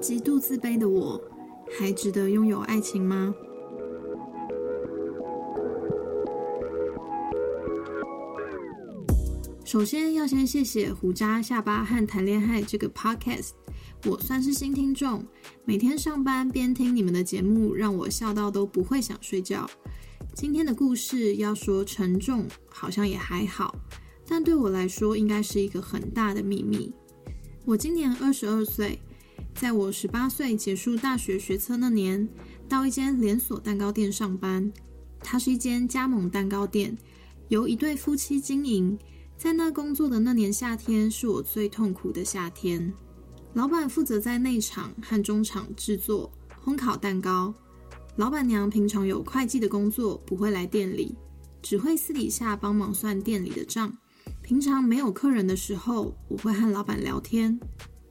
[0.00, 1.20] 极度自卑的我，
[1.76, 3.34] 还值得拥有爱情吗？
[9.64, 13.50] 首先要先谢谢胡渣下巴和谈恋爱这个 podcast，
[14.06, 15.24] 我算是新听众，
[15.64, 19.68] 每天上班边听你们的节目，让我笑到都不会想睡觉。
[20.32, 23.74] 今天的故事要说沉重，好像也还好，
[24.26, 26.94] 但对我来说应该是一个很大的秘密。
[27.64, 29.00] 我今年二十二岁。
[29.60, 32.28] 在我十八岁结束大学学测那年，
[32.68, 34.72] 到一间连锁蛋糕店上班。
[35.18, 36.96] 它是一间加盟蛋糕店，
[37.48, 38.96] 由一对夫妻经营。
[39.36, 42.92] 在那工作的那年夏天，是我最痛苦的夏天。
[43.54, 46.30] 老板负责在内场和中场制作
[46.64, 47.52] 烘烤蛋糕。
[48.14, 51.16] 老板娘平常有会计的工作，不会来店里，
[51.60, 53.92] 只会私底下帮忙算店里的账。
[54.40, 57.58] 平常没有客人的时候，我会和老板聊天。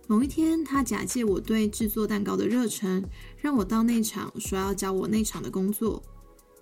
[0.10, 3.04] 某一天，他假借我对制作蛋糕的热忱，
[3.36, 6.02] 让我到内场，说要教我内场的工作，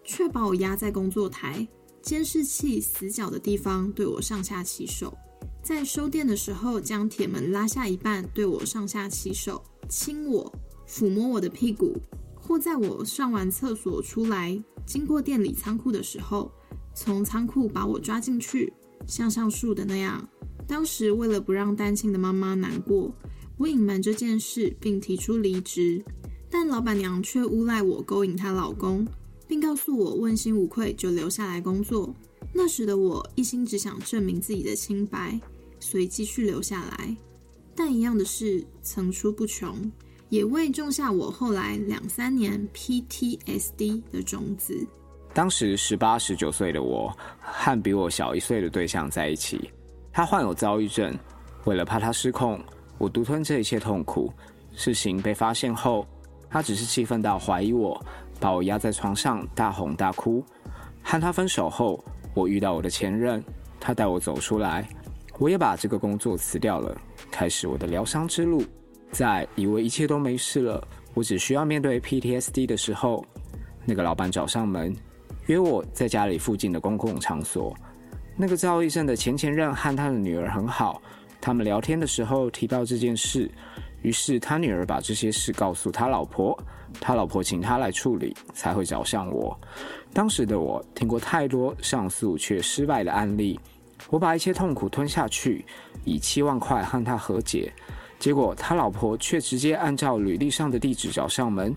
[0.04, 1.68] 却把我压在工作台
[2.02, 5.16] 监视器死角的地方，对我上下其手。
[5.62, 10.52] 在收店的时候，将铁门拉下一半，对我上下其手，亲我，
[10.88, 11.96] 抚摸我的屁股，
[12.36, 16.52] 或在我上完厕所出来，经过店里仓库的时候，
[16.96, 18.74] 从仓库把我抓进去，
[19.06, 20.28] 像上述的那样。
[20.68, 23.14] 当时为了不让单亲的妈妈难过。
[23.58, 26.04] 我隐瞒这件事，并提出离职，
[26.50, 29.08] 但老板娘却诬赖我勾引她老公，
[29.48, 32.14] 并告诉我问心无愧就留下来工作。
[32.54, 35.40] 那时的我一心只想证明自己的清白，
[35.80, 37.16] 所以继续留下来。
[37.76, 39.92] 但一样的事层出不穷，
[40.30, 44.86] 也未种下我后来两三年 PTSD 的种子。
[45.34, 49.70] 当时十八十九岁的我和比我小一岁的对象在一起，
[50.12, 51.18] 他患有躁郁症，
[51.66, 52.58] 为了怕他失控。
[52.98, 54.32] 我独吞这一切痛苦。
[54.74, 56.06] 事情被发现后，
[56.50, 58.00] 他只是气愤到怀疑我，
[58.40, 60.44] 把我压在床上大吼大哭。
[61.02, 62.04] 和他分手后，
[62.34, 63.44] 我遇到我的前任，
[63.80, 64.88] 他带我走出来，
[65.38, 66.96] 我也把这个工作辞掉了，
[67.32, 68.64] 开始我的疗伤之路。
[69.12, 73.24] 在以为一切都没事了，我只需要面对 PTSD 的时候，
[73.86, 74.94] 那个老板找上门，
[75.46, 77.74] 约我在家里附近的公共场所。
[78.36, 81.02] 那个躁郁症的前前任和他的女儿很好。
[81.46, 83.48] 他们聊天的时候提到这件事，
[84.02, 86.58] 于是他女儿把这些事告诉他老婆，
[87.00, 89.56] 他老婆请他来处理，才会找上我。
[90.12, 93.60] 当时的我听过太多上诉却失败的案例，
[94.10, 95.64] 我把一切痛苦吞下去，
[96.04, 97.72] 以七万块和他和解，
[98.18, 101.76] 结果他老婆却直接按照履历上的地址找上门，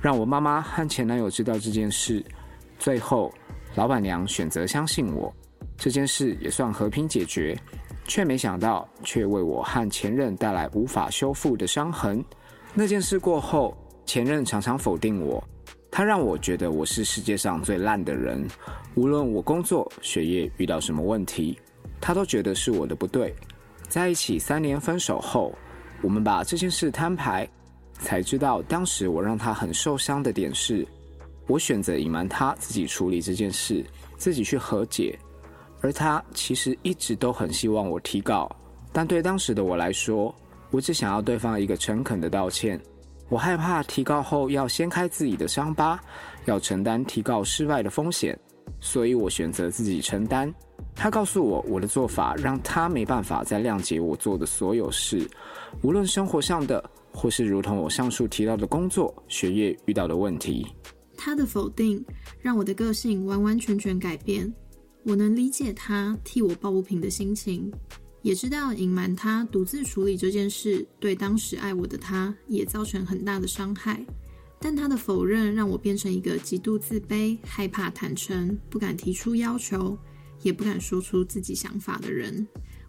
[0.00, 2.24] 让我妈妈和前男友知道这件事。
[2.78, 3.34] 最后，
[3.74, 5.34] 老板娘选择相信我，
[5.76, 7.58] 这件事也算和平解决。
[8.06, 12.24] 却没想到，却为我和前任带来无法修复的伤痕。
[12.74, 15.42] 那件事过后，前任常常否定我，
[15.90, 18.46] 他让我觉得我是世界上最烂的人。
[18.94, 21.58] 无论我工作、学业遇到什么问题，
[22.00, 23.34] 他都觉得是我的不对。
[23.88, 25.52] 在一起三年分手后，
[26.00, 27.48] 我们把这件事摊牌，
[27.94, 30.86] 才知道当时我让他很受伤的点是，
[31.46, 33.84] 我选择隐瞒他自己处理这件事，
[34.16, 35.18] 自己去和解。
[35.80, 38.50] 而他其实一直都很希望我提告，
[38.92, 40.34] 但对当时的我来说，
[40.70, 42.80] 我只想要对方一个诚恳的道歉。
[43.28, 45.98] 我害怕提告后要掀开自己的伤疤，
[46.46, 48.38] 要承担提告失败的风险，
[48.80, 50.52] 所以我选择自己承担。
[50.96, 55.28] 他告诉我，我的做法让他没办法再谅解我做的所有事，
[55.82, 56.82] 无论生活上的，
[57.12, 60.66] 或是如同我上述提到的工作、学业遇到的问题。
[61.16, 62.04] 他的否定
[62.40, 64.52] 让我的个性完完全全改变。
[65.02, 67.72] 我能理解他替我抱不平的心情，
[68.22, 74.04] 也知道隐瞒他独自处理这件事，对当时爱我的他也造成很大的伤害。
[74.62, 79.96] 但他的否认让我变成一个极度自卑、害怕坦诚、不敢提出要求，
[80.42, 82.46] 也不敢说出自己想法的人。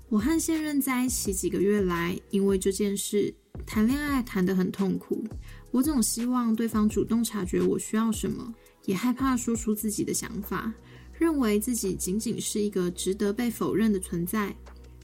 [0.10, 3.34] 我和现任在一起几个月来，因为这件事
[3.66, 5.24] 谈恋爱谈得很痛苦。
[5.72, 8.54] 我总希望对方主动察觉我需要什么，
[8.86, 10.74] 也害怕说出自己的想法。
[11.22, 14.56] 认为自己仅仅是一个值得被否认的存在，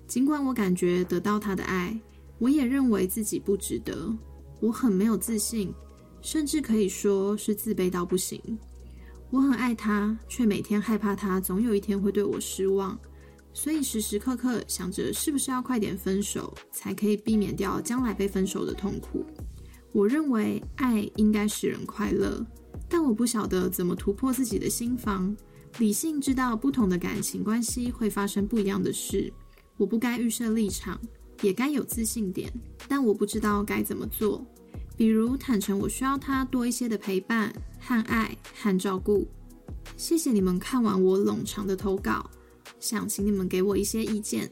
[0.08, 1.96] 尽管我感觉得到他的爱，
[2.40, 4.12] 我也认为自己不值得。
[4.60, 5.72] 我很没有自信，
[6.20, 8.42] 甚至可以说是自卑到不行。
[9.30, 13.00] 我很爱他，却每天害怕他总有一天会对我失望，
[13.54, 19.24] 所以时时刻刻想着是不是要快点分手，才可以避免掉将来被分手的痛苦。
[19.92, 22.44] 我认为爱应该使人快乐，
[22.90, 25.36] 但我不晓得怎么突破自己的心房。
[25.80, 29.32] 理性知道不同的感情关系会发生不一样的事，
[29.76, 31.00] 我不该预设立场，
[31.42, 32.52] 也该有自信点，
[32.88, 34.44] 但我不知道该怎么做。
[34.96, 39.28] 比如坦诚我需要他多一些的陪伴和爱和照顾。
[39.96, 42.28] 谢谢你们看完我冗长的投稿，
[42.80, 44.50] 想请你们给我一些意见。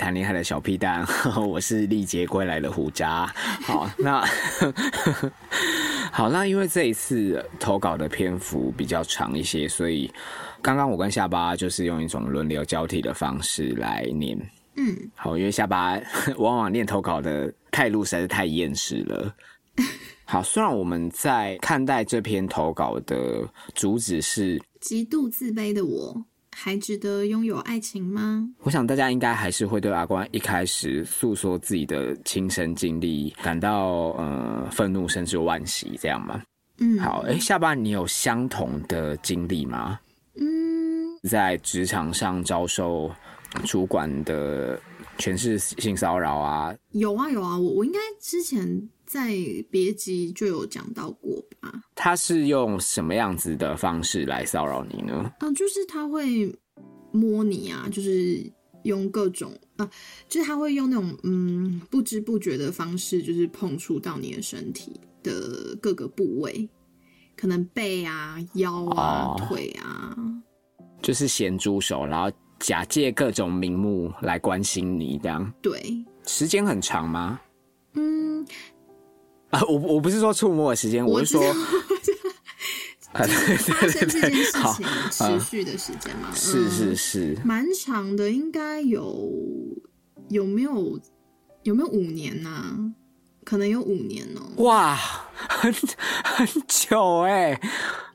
[0.00, 1.06] 谈恋爱的小屁蛋，
[1.46, 3.26] 我是历劫归来的胡渣。
[3.60, 4.24] 好，那
[6.10, 10.10] 好，那因为这一次投稿的篇幅比较长一些，所以
[10.62, 14.38] 刚刚我跟下巴就是用一种轮流交替的方式来念。
[14.76, 16.00] 嗯，好，因为下巴
[16.38, 19.34] 往往念投稿的态度实在是太厌世了。
[20.24, 26.24] 好，虽然我们在看待这篇投稿的主旨是极度自卑的我。
[26.62, 28.46] 还值得拥有爱情吗？
[28.58, 36.42] 我想大家应该还是会对阿关一开始诉说自己的亲身经历感到呃愤怒甚至惋惜，这样吗？
[36.76, 39.98] 嗯，好，哎，下巴你有相同的经历吗？
[40.34, 43.10] 嗯，在职场上遭受
[43.64, 44.78] 主管的
[45.16, 46.74] 全是性骚扰啊？
[46.92, 49.34] 有啊有啊，我我应该之前在
[49.72, 51.82] 别集就有讲到过吧。
[51.96, 55.32] 他是用什么样子的方式来骚扰你呢？
[55.40, 56.56] 嗯，就是他会
[57.10, 58.40] 摸你啊，就是
[58.84, 59.90] 用各种啊，
[60.28, 64.92] 就是他会用那种嗯不知不觉的方式，就是碰触到你的身体
[65.24, 66.68] 的各个部位，
[67.36, 70.16] 可能背啊、腰啊、腿啊，
[71.02, 72.30] 就是咸猪手，然后
[72.60, 75.52] 假借各种名目来关心你，这样。
[75.60, 77.40] 对，时间很长吗？
[77.94, 78.46] 嗯。
[79.50, 81.42] 啊，我我不是说触摸的时间，我是说，
[83.12, 86.30] 发生这件事情持续的时间吗？
[86.34, 89.28] 是是是，蛮长的，应该有
[90.28, 90.98] 有没有
[91.64, 92.94] 有没有五年呢？
[93.44, 94.62] 可能有五年哦。
[94.62, 94.96] 哇，
[95.34, 95.72] 很
[96.24, 97.60] 很久哎。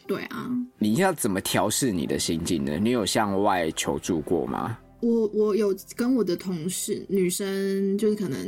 [0.07, 0.49] 对啊。
[0.77, 2.77] 你要怎么调试你的心境呢？
[2.77, 4.77] 你有向外求助过吗？
[5.01, 8.39] 我我有跟我的同事女生，就是可能。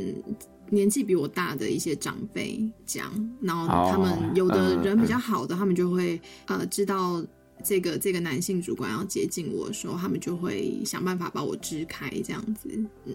[0.70, 3.10] 年纪比我大的一些长辈讲，
[3.40, 7.24] 然后他们有的人比较好的，他们就会呃知道
[7.64, 12.68] 这个这个男性主管要接近我的时候，他们就会想办法把我支开这样子。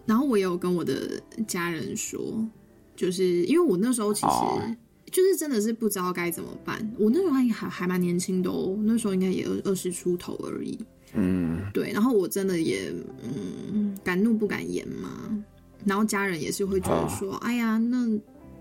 [0.06, 2.46] 然后我也有跟我的家人说，
[2.96, 4.78] 就是因为我那时候其实
[5.12, 6.92] 就是真的是不知道该怎么办。
[6.98, 10.78] 我那时候还还还蛮年轻的哦，那时候应该也二二十出头而已。
[11.14, 11.92] 嗯，对。
[11.94, 12.92] 然后我真的也
[13.24, 15.44] 嗯敢怒不敢言嘛。
[15.86, 18.08] 然后家人也是会觉得说：“哎呀，那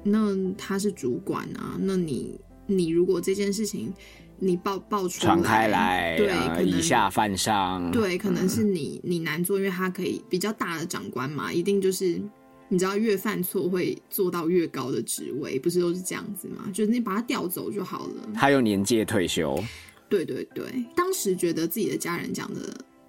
[0.02, 3.92] 那他是主管啊，那你你如果这件事情
[4.40, 12.20] 你爆爆出传开来，对，可能以下犯上，对，可能是你你难做，因为他可以比较大的长官嘛，一定就是
[12.68, 16.68] 你知道越犯错会做到越高的职位，不是都是这样子吗？
[16.72, 18.28] 就是你把他调走就好了。
[18.34, 19.62] 他有年届退休，
[20.08, 20.64] 对对对，
[20.96, 22.60] 当时觉得自己的家人讲的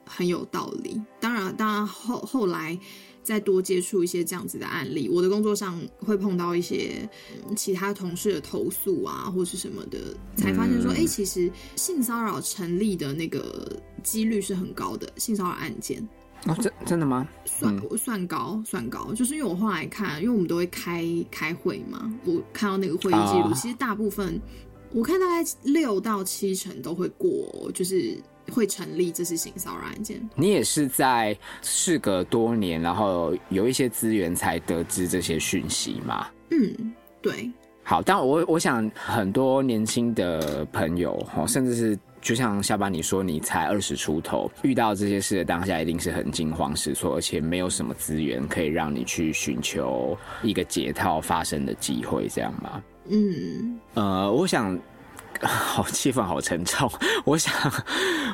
[0.06, 2.78] 很有道理，当然当然后后来。
[3.24, 7.10] 再多接触一些这样子的案例，我的工作上会碰到一些
[7.56, 9.98] 其他同事的投诉啊，或是什么的，
[10.36, 13.72] 才发现说，哎，其实性骚扰成立的那个
[14.04, 16.08] 几率是很高的，性骚扰案件。
[16.46, 17.26] 哦，真真的吗？
[17.46, 24.42] 算算高，算高，就是因为我后来看，因为我们都会开开会嘛，我看到那个会议记录，其实大部分
[24.92, 28.22] 我看大概六到七成都会过，就是。
[28.52, 30.22] 会成立，这是性骚扰案件。
[30.36, 36.28] 你也是在事隔多年，然后有一些资源才得知这些讯息吗？
[36.52, 37.50] 嗯，对。
[37.84, 52.82] 好，但我我想很多年轻的朋友，哦，甚至是就像下班你说，你才二十出头，遇到这些事的当下，一定是很惊慌失措，而且没有什么资源可以让你去寻求一个解套发生的机会，这样吗？
[53.10, 54.80] 嗯，呃，我想。
[55.44, 56.90] 好气氛，好沉重。
[57.26, 57.54] 我想，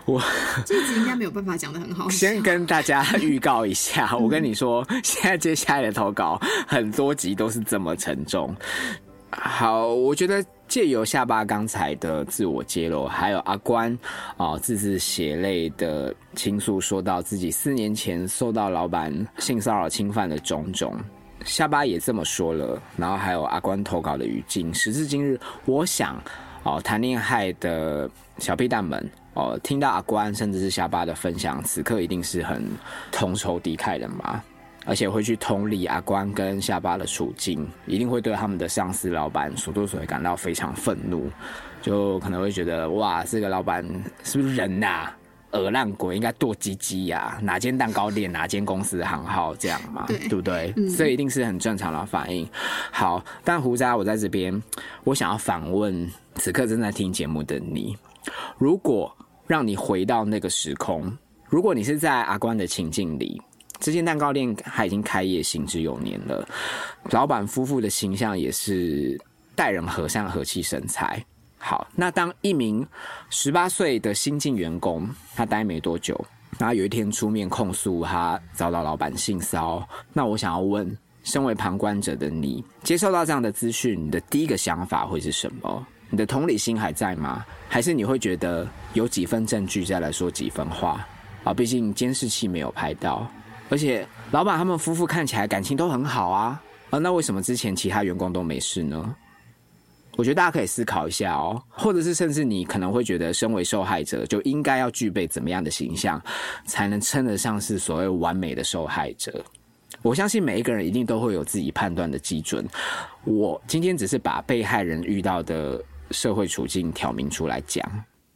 [0.05, 0.21] 我
[0.65, 2.09] 这集应该没有办法讲的很好。
[2.09, 8.55] 先跟大家预告一下，我跟你说，现在接下来的投稿很多集都是这么沉重。
[9.31, 13.95] 好，我觉得借由下巴刚才的自我揭露，还有阿关
[14.37, 20.99] 啊字字血泪的倾诉，说到自己四年前受到老板性骚扰侵犯的种种，
[21.45, 22.81] 下巴也这么说了。
[22.97, 26.19] 然后还有阿关投稿的语境，时至今日，我想。
[26.69, 28.07] 哦，谈恋爱的
[28.37, 32.63] 小屁蛋们，哦，听到阿关甚至是下巴的分享，此刻一定是很
[33.11, 34.43] 同仇敌忾的嘛？
[34.85, 41.27] 而且会去同理阿关跟下巴的处境，一定会对他们的上司老板所作所为感到非常愤怒，
[41.81, 43.83] 就可能会觉得哇，这个老板
[44.23, 45.11] 是不是人呐、
[45.51, 47.39] 鹅烂鬼应该剁鸡鸡呀？
[47.41, 50.05] 哪间蛋糕店、哪间公司行号这样嘛？
[50.07, 50.73] 对对不对？
[50.77, 52.47] 嗯这一定是很正常的反应。
[52.91, 54.61] 好，但胡渣，我在这边，
[55.03, 57.97] 我想要反问此刻正在听节目的你，
[58.57, 59.15] 如果
[59.47, 61.11] 让你回到那个时空，
[61.47, 63.41] 如果你是在阿关的情境里，
[63.79, 66.47] 这间蛋糕店它已经开业行之有年了，
[67.11, 69.19] 老板夫妇的形象也是
[69.55, 71.25] 待人和善、和气生财。
[71.59, 72.85] 好，那当一名
[73.29, 76.19] 十八岁的新进员工，他待没多久，
[76.57, 85.85] 然后有一天出面控诉他遭到老板性骚，那我想要问，身为旁观者的你，接受到这样的资讯，你的第一个想法会是什么？
[86.09, 87.45] 你的同理心还在吗？
[87.67, 91.05] 还是你会觉得有几分证据再来说几分话？
[91.43, 93.29] 啊，毕竟监视器没有拍到，
[93.69, 99.15] 而且老板他们夫妇看起来感情都很好啊，啊，那为什么之前其他员工都没事呢？
[100.19, 106.21] 我觉得大家可以思考一下哦，或者是甚至你可能会觉得，身为受害者就应该要具备怎么样的形象，
[106.65, 109.41] 才能称得上是所谓完美的受害者？
[110.01, 112.67] 我相信每一个人一定都会有自己判断的基准。
[113.23, 117.89] 我今天只是把被害人遇到的社会处境挑明出来讲。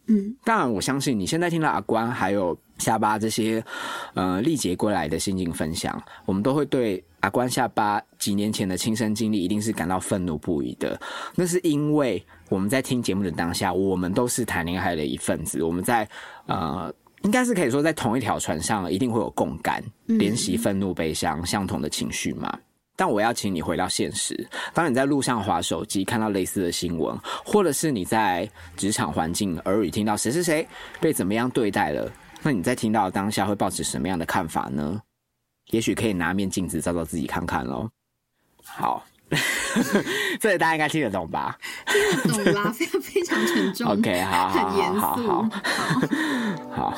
[0.08, 3.62] 嗯，当然，我相信你现在听到阿关还有下巴这些
[4.14, 10.98] 呃历劫归来的心境分享，我们都会对阿关下巴几年前的亲身经历一定是感到愤怒不已的。
[11.36, 16.08] 那是因为我们在听节目的当下，我们都是谈恋爱的一份子，我们在
[16.46, 16.94] 呃。
[17.24, 22.54] 应该是可以说，在同一条船上，一定会有共感，怜惜、愤怒、悲伤相同的情绪嘛。
[22.98, 30.68] 但我要请你回到现实，当你在路上划手机，看到类似的新闻，或者是你在职场环境耳语听到谁谁谁
[31.00, 32.12] 被怎么样对待了，
[32.42, 35.02] 那你在听到当下会抱持什么样的看法呢？
[35.74, 37.90] 也许可以拿面镜子照照自己看看咯。
[38.64, 39.04] 好，
[40.40, 45.16] 这个大家应该听得懂吧听得懂啦， 非常非常沉重？OK，好好很严好。
[46.76, 46.98] 好，好。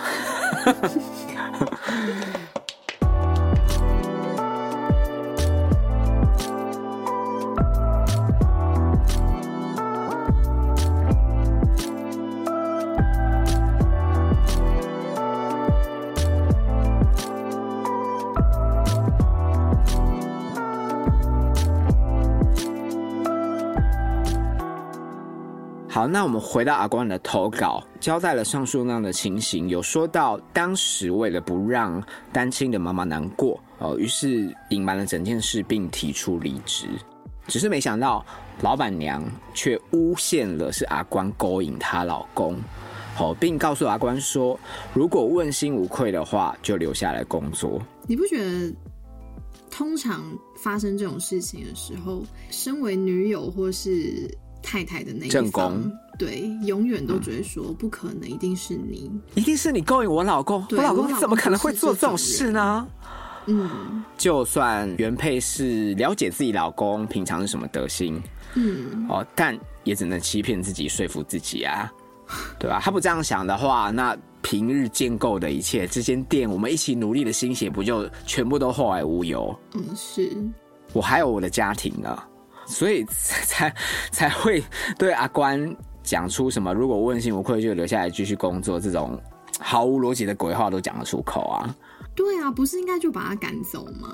[26.07, 36.87] 那我们回到阿关的投稿，交代了上述那样的情形，有说到当时为了不让单亲的妈妈难过，哦，于是隐瞒了整件事，并提出离职。
[37.47, 38.25] 只是没想到，
[38.61, 42.57] 老板娘却诬陷了是阿关勾引她老公，
[43.15, 44.59] 好，并告诉阿关说，
[44.93, 47.81] 如果问心无愧的话，就留下来工作。
[48.07, 48.73] 你不觉得，
[49.69, 50.23] 通常
[50.57, 54.27] 发生这种事情的时候，身为女友或是
[54.65, 59.11] 太太的那一正方宫，对，永远都觉得说、不可能，一定是你。
[59.35, 62.87] 一定是你勾引我老公，我老公怎么可能会做这种事呢？
[63.47, 68.19] 嗯就算原配是了解自己老公平常是什么德行
[68.55, 71.91] 嗯，哦，但也只能欺骗自己，说服自己啊，
[72.57, 72.79] 对吧？
[72.81, 79.55] 他不这样想的话，那平日建构的一切，这间店我们一起努力的心血，不就全部都后来无有？
[79.75, 80.35] 嗯是，
[80.93, 82.23] 我还有我的家庭呢，
[82.65, 83.73] 所以 才
[84.11, 84.63] 才会
[84.97, 89.19] 对阿关讲出什么“如果问心无愧就留下来继续工作”这种
[89.59, 91.75] 毫无逻辑的鬼话都讲得出口啊！
[92.15, 94.09] 对啊，不是应该就把他赶走吗？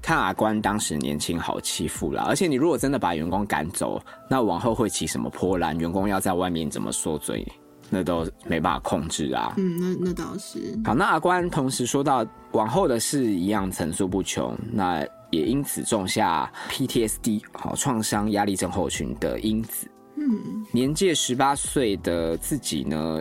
[0.00, 5.78] 看阿关当时年轻好欺负啦，而且你如果真的把员工赶走，那往后会起什么波澜？
[5.78, 7.46] 员工要在外面怎么说嘴，
[7.90, 9.52] 那都没办法控制啊。
[9.58, 19.90] 嗯，那那倒是，好，那阿关同时说到往后的事一样层出不穷，那也因此种下 PTSD 好创伤压力症候群的因子。
[20.14, 23.18] 嗯年届十八岁的自己呢，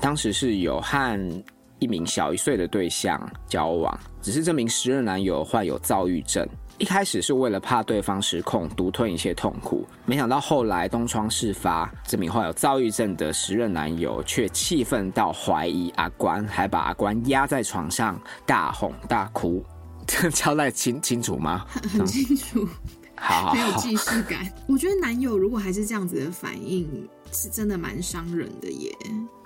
[0.00, 1.44] 当时是有和
[1.78, 6.44] 一名小一岁的对象交往，只是这名时任男友患有躁郁症。
[6.78, 19.62] 一开始是为了怕对方失控，独吞一切痛苦，没想到后来东窗事发，这名患有躁郁症的时任男友却气愤到怀疑阿关，还把阿关压在床上大哄大哭。
[20.10, 21.64] 这 交代清清楚吗？
[21.68, 22.66] 很 很清楚，
[23.14, 24.52] 好好好，很有既视感。
[24.66, 26.88] 我觉得男友如果还是这样子的反应，
[27.32, 28.90] 是真的蛮伤人的耶。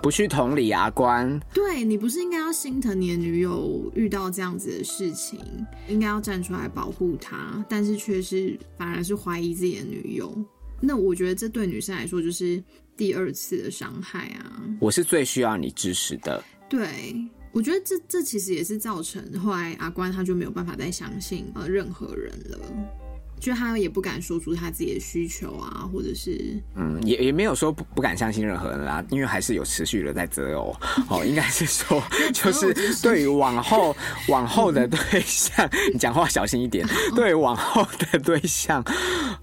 [0.01, 5.39] 不去同理阿关，对你不是应该要心疼你的女友遇到这样子的事情，
[5.87, 10.35] 应该要站出来保护她，但是却是反而是怀疑自己的女友。
[10.81, 12.63] 那我觉得这对女生来说就是
[12.97, 14.61] 第二次的伤害啊。
[14.79, 16.43] 我是最需要你支持的。
[16.69, 17.15] 对，
[17.55, 22.59] 我觉得这这其实也是造成后来阿关他就没有办法再相信呃任何人了。
[23.39, 30.75] 就他也不敢说出他自己的需求啊，或者是嗯，也也没有说不不敢相信任何人啦，因为还是有持续的在择偶
[31.09, 32.01] 哦，应该是说
[32.33, 33.95] 就是对于往后
[34.29, 38.83] 往后的对象， 你讲话小心一点，对往后的对象，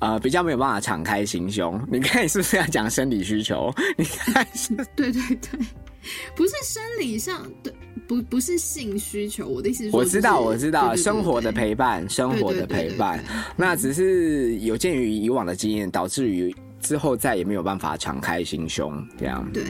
[0.00, 1.81] 呃，比较没有办法敞开心胸。
[1.90, 3.73] 你看你是不是要讲生理需求？
[3.97, 5.61] 你看是，对对对，
[6.37, 7.73] 不是生理上的。
[8.09, 13.25] 不不是性需求，我的意思是，我知道我知道，生活的陪伴，生活的陪伴，
[13.57, 19.49] 那只是有鉴于以往的经验，导致于之后再也没有办法敞开心胸这样。
[19.53, 19.63] 对，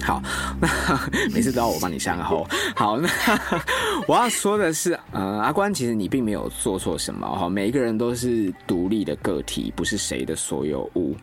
[0.00, 0.22] 好，
[0.62, 0.68] 那
[1.34, 2.46] 每次都要我帮你善后。
[2.76, 3.10] 好，那
[4.06, 11.16] 我要说的是，呃，阿关，其实你并没有做错什么哈，每一个人都是独立的个体，不是谁的所有物。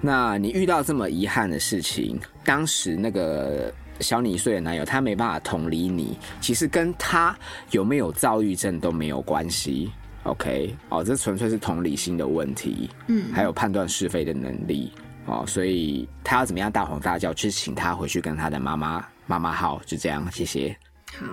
[0.00, 3.72] 那你遇到这么遗憾的事情，当时那个。
[4.00, 7.36] 小你一岁的男友，他没办法同理你，其实跟他
[7.70, 9.90] 有没有躁郁症都没有关系。
[10.24, 14.92] OK，哦，这纯粹是同理心的问题，嗯，还有判断是非的能力，
[15.26, 20.76] 哦，所以他要怎么样大吼大叫，去请他回去跟他的妈妈妈妈好，就这样，谢谢。
[21.18, 21.26] 好。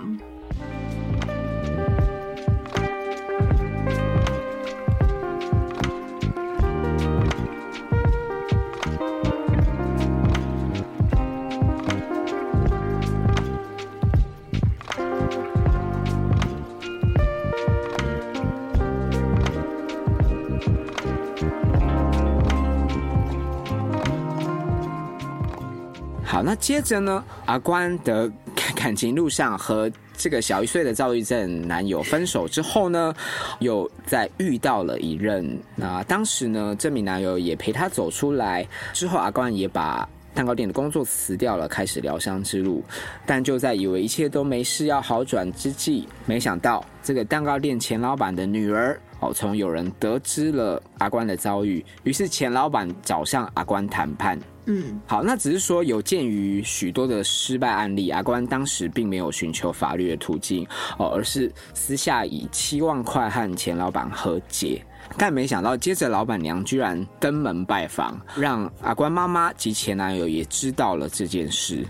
[26.38, 27.24] 好，那接着呢？
[27.48, 28.32] 阿关的
[28.76, 33.12] 感情路上和这个小一岁的躁郁症男友分手之后呢，
[33.58, 35.60] 又再遇到了一任。
[35.76, 38.64] 那当时呢，这名男友也陪他走出来。
[38.94, 42.84] 之后，阿关也把蛋糕店的工作辞掉了，开始疗伤之路。
[43.26, 54.40] 但就在以为一切都没事要好转之际，没想到这个蛋糕店前老板的女儿哦，从有人得知了阿关的遭遇，于是前老板找上阿关谈判。
[54.68, 60.68] 嗯，好，那只是说有鉴于许多的失败案例，阿关当时并没有寻求法律的途径
[61.00, 64.86] 哦，而是私下以七万块和前老板和解。
[65.18, 71.86] 但没想到，接着老板娘居然登门拜访，让阿关妈妈及前男友也知道了这件事。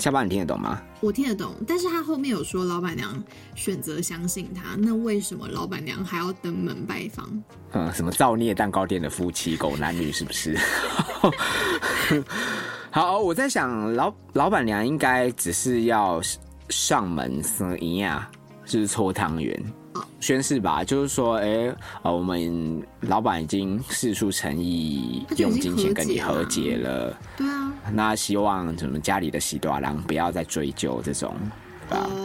[0.00, 0.80] 下巴，你听得懂吗？
[1.00, 3.22] 我听得懂，但是他后面有说老板娘
[3.54, 7.42] 选择相信他，那为什么老板娘还要登门拜访？
[7.72, 10.58] 嗯，什么造孽蛋糕店的夫妻狗男女是不是？
[12.90, 16.20] 好，我在想，老老板娘应该只是要
[16.68, 18.24] 上门生一样，
[18.64, 19.62] 就是搓汤圆。
[20.20, 27.18] 宣誓吧，就是说，哎，我们老板已经事出诚意，用金钱跟你和解了。
[27.36, 31.34] 对啊，那希望怎么家里的喜多郎不要再追究这种。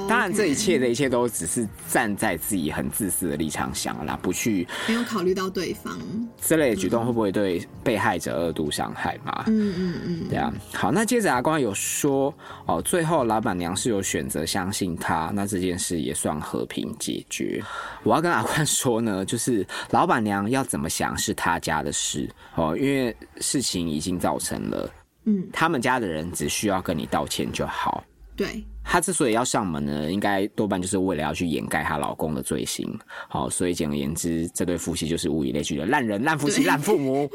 [0.07, 5.97] 当然，这一切的一切都只是站在自己很自私的立场想啦，不去没有考虑到对方
[6.39, 9.45] 这类举动会不会对被害者二度伤害嘛？
[9.47, 10.53] 嗯嗯嗯，对啊。
[10.73, 12.33] 好，那接着阿光有说
[12.67, 17.63] 哦，最后老板娘是有选择相信他，那这件事也算和平解决。
[18.03, 24.91] 我要跟阿光说呢，就是老板娘要怎么想是他家的事哦，因为事情已经造成了，
[25.23, 28.03] 嗯，他们家的人只需要跟你道歉就好。
[28.35, 28.63] 对。
[28.87, 32.87] 她之所以要上门呢，应该多半就是为了要去掩盖她老公的罪行。
[33.27, 37.29] 好，所以简而言之，这对夫妻就是物以类聚的烂人、烂夫妻、烂父母。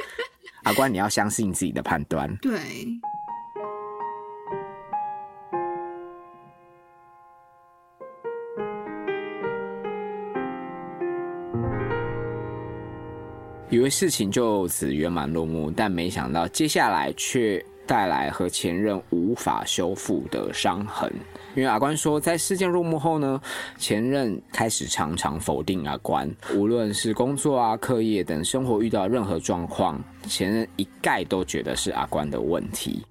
[0.62, 2.34] 阿关，你要相信自己的判断。
[2.36, 2.58] 对。
[13.70, 21.12] 以为事情就此圆满落幕，但没想到接下来却带来和前任无法修复的伤痕。
[21.56, 23.42] 因为阿关说，在事件落幕后呢，
[23.78, 33.04] 前任开始常常否定阿关，无论是工作啊、课业等生活遇到任何状况，前任一概都觉得是阿关的问题。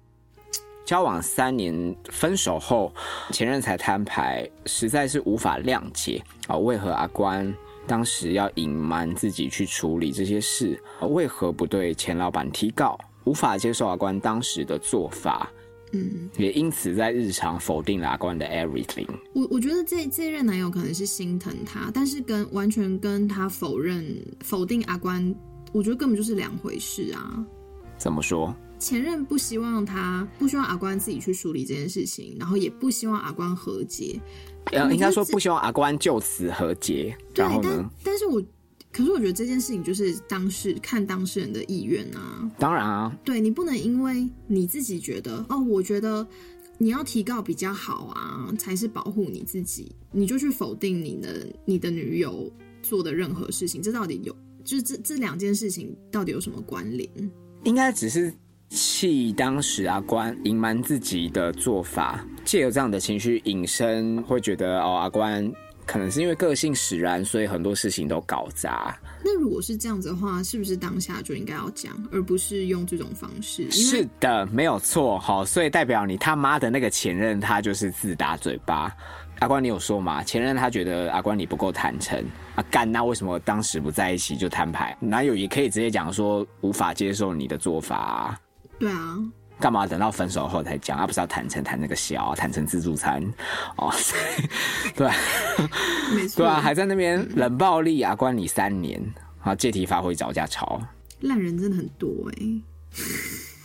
[0.86, 2.90] 交往三年分手后，
[3.32, 7.54] 前任才摊牌，实在是无法谅解啊，为何阿关
[7.86, 10.82] 当时要隐瞒自己去处理这些事？
[11.02, 12.98] 为何不对前老板提告？
[13.24, 15.50] 无法接受阿关当时的做法。
[15.92, 19.08] 嗯，也因此在日常否定了阿关的 everything。
[19.32, 24.06] 我我觉得这这任男友可能是心疼他，但是跟完全跟他否认
[24.44, 25.34] 否定阿关，
[25.72, 27.44] 我觉得根本就是两回事啊。
[27.98, 28.54] 怎么说？
[28.78, 34.20] 前任不希望他不希望阿关自己去处理这件事情，然后也不希望阿关和解。
[34.66, 37.16] 呃，应该说不希望阿关就此和解。
[37.34, 37.90] 然后呢？
[38.04, 38.40] 但是我。
[38.92, 42.50] 可是我觉得这件事情就是当事看当事人的意愿啊。
[42.58, 46.26] 当然啊，对你不能因为你自己觉得哦，我觉得
[46.76, 49.94] 你要提告比较好啊，才是保护你自己。
[50.10, 57.08] 你就去否定你的你的女友做的任何事情，这到底有就是这这两件事情到底有什么关联？
[57.62, 58.32] 应该只是
[58.70, 65.48] 气当时阿关隐瞒自己的做法，借由这样的情绪引申，会觉得哦，阿关
[65.86, 68.96] 可能是因为个性使然，所以很多事情都搞砸。
[69.24, 73.70] 那如果是这样子的话，是不是当下就应该要讲，而不是用这种方式？
[73.70, 75.18] 是的，没有错。
[75.18, 78.94] 好，所以代表你他妈的那个前任，他就是自打嘴巴。
[79.40, 80.22] 阿关，你有说吗？
[80.22, 82.22] 前任他觉得阿关你不够坦诚
[82.54, 84.96] 啊，干那为什么当时不在一起就摊牌？
[85.00, 87.96] 男友也可以直接讲说无法接受你的做法。
[87.96, 88.40] 啊
[88.78, 89.18] 对啊，
[89.60, 90.98] 干嘛等到分手后才讲？
[90.98, 93.22] 而不是要坦诚谈那个小坦诚自助餐
[93.76, 93.92] 哦？
[94.96, 95.08] 对，
[96.14, 99.00] 没错，对啊，还在那边冷暴力啊，关你三年
[99.42, 100.80] 啊，借题发挥找架吵，
[101.20, 102.46] 烂人真的很多哎。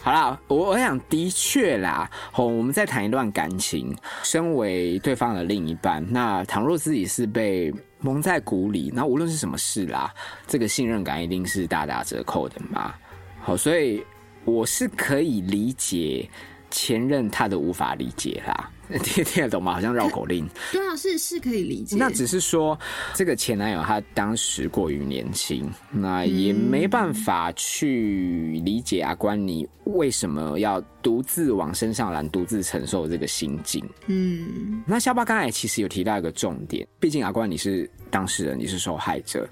[0.04, 10.14] 好啦，我我想的确啦，哦，我们在谈一段感情，身为对方的另一半，那倘若自己是被蒙在鼓里，那无论是什么事啦，
[10.46, 12.94] 这个信任感一定是大打折扣的嘛。
[13.42, 14.06] 好，所以
[14.46, 16.30] 我是可以理解
[16.72, 18.72] 前任他的无法理解啦。
[19.02, 19.74] 听 听得懂吗？
[19.74, 20.48] 好像绕口令。
[20.72, 21.96] 对啊，是是可以理解。
[21.98, 22.78] 那只是说，
[23.16, 33.84] 这个前男友他当时过于年轻，那也没办法去理解阿关你为什么要独自往身上揽，独自承受这个心境。
[34.06, 39.50] 嗯，那肖巴刚才其实有提到一个重点，毕竟阿关你是当事人，你是受害者，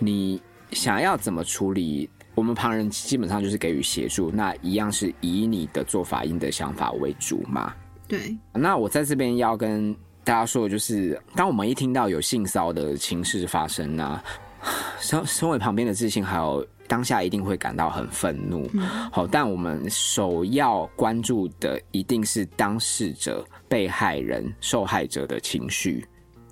[0.00, 0.42] 你
[0.72, 2.10] 想要怎么处理？
[2.34, 7.72] 我们旁人基本上就是给予协助，那一样是以你的做法、你的想法为主嘛。
[8.08, 14.22] 对，那我在这边要跟大家说的就是，当我们一听到有性骚的情事发生呢，
[15.00, 18.70] 身身为旁边的自信，还有当下一定会感到很愤怒。
[19.10, 26.06] 好，但我们首要关注的一定是当事者、被害人、受害者的情绪。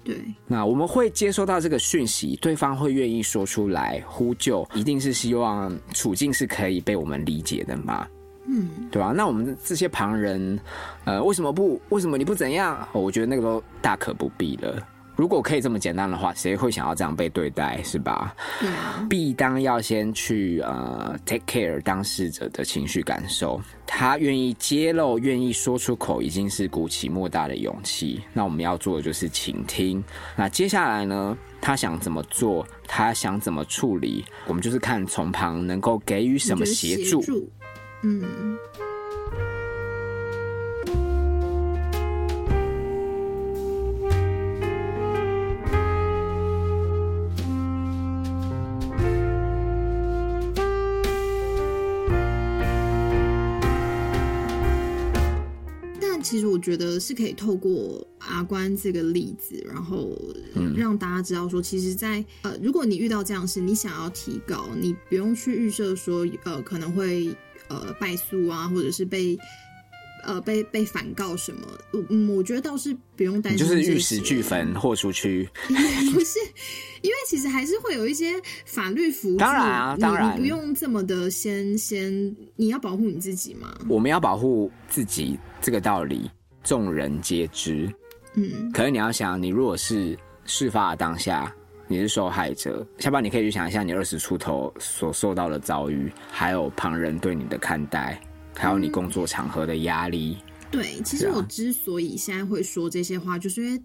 [0.05, 8.07] 对，那我们会接收到这个讯息，对方会愿意说出来呼救，一定是希望处境是可以被我们理解的嘛。
[8.45, 9.13] 嗯，对吧？
[9.17, 10.59] 那我们这些旁人，
[11.05, 11.81] 呃，为什么不？
[11.91, 12.87] 为什么你不怎样？
[12.93, 14.85] 我觉得那个都大可不必了。
[15.15, 17.83] 如果可以这么简单的话，谁会想要这样被对待？
[17.83, 18.35] 是吧？
[19.09, 28.23] 必当要先去呃 take care 当事者的情绪感受，他愿意揭露、愿意说出口，已经是鼓起莫大的勇气。
[28.33, 30.03] 那我们要做的就是倾听。
[30.35, 31.37] 那接下来呢？
[31.61, 32.67] 他想怎么做？
[32.89, 34.25] 他想怎么处理？
[34.47, 37.23] 我们就是看从旁能够给予什么协助。
[38.03, 38.59] 嗯。
[56.33, 60.19] 其实我觉得是可以透过阿关这个例子，然后
[60.75, 67.35] 让大家知道说，其实，在呃，如果你遇到这样事，你想要提高，你不用去预设说，呃，可能会。
[67.69, 69.39] 呃，败诉啊，或者是被
[70.25, 71.67] 呃被被反告什么？
[72.11, 75.49] 嗯，我觉得倒是不用担心，就是玉石俱焚，豁出去。
[76.13, 76.39] 不是，
[77.01, 78.35] 因为其实还是会有一些
[78.67, 79.37] 法律辅助。
[79.39, 83.75] 当然啊，当然不用这么的先先，你要保护你自己嘛。
[83.89, 86.31] 我们要保护自己，这个道理
[86.63, 87.91] 众人皆知。
[88.35, 91.55] 嗯，可是你要想，你如果是事发的当下。
[91.89, 98.19] 你是受害者，下班你可以去想一下你二十出头所受到的遭遇，还有旁人对你的看待，
[98.55, 100.39] 还有你工作场合的压力。
[100.71, 103.83] 对，其实我之所以现在会说这些话，就是因为，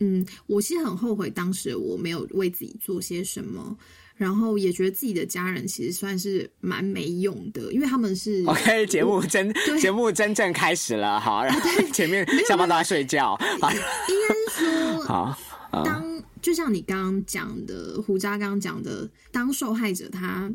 [0.00, 3.74] 嗯，我其实很后悔当时我没有为自己做些什么，
[4.18, 11.60] 然后也觉得自己的家人其实算是蛮没用的，因为他们是 OK 节目真节目真正开始了，好，然后
[11.92, 15.38] 前面下班都在睡觉，好，应该是说好
[15.70, 16.06] 当。
[16.40, 20.50] 就像你刚刚讲的，胡渣刚刚讲的，当受害者他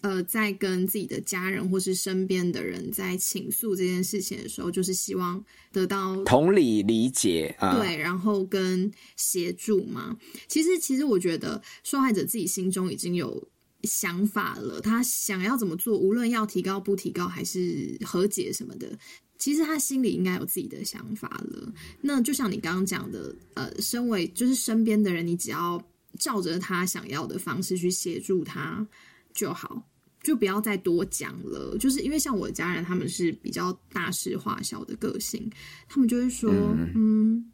[0.00, 5.42] 呃在跟自己的家人或是身边的人在倾诉这件事情的时候，就是希望
[5.72, 10.16] 得到同理理解，啊对，然后跟协助嘛。
[10.48, 13.48] 其实，其实我觉得受害者自己心中已经有
[13.82, 18.98] 想法了，他想要怎么做，无论要提高不提高，还是和解什么的。
[19.38, 21.72] 其实他心里应该有自己的想法了。
[22.00, 25.84] 那就像你刚刚讲的，呃，身为就是身边的人，你只要
[26.20, 28.86] 照着他想要的方式去协助他
[29.34, 29.88] 就好，
[30.22, 31.76] 就不要再多讲了。
[31.78, 35.50] 就是因为像我家人，他们是比较大事化小的个性，
[35.88, 36.50] 他们就会说，
[36.94, 37.50] 嗯，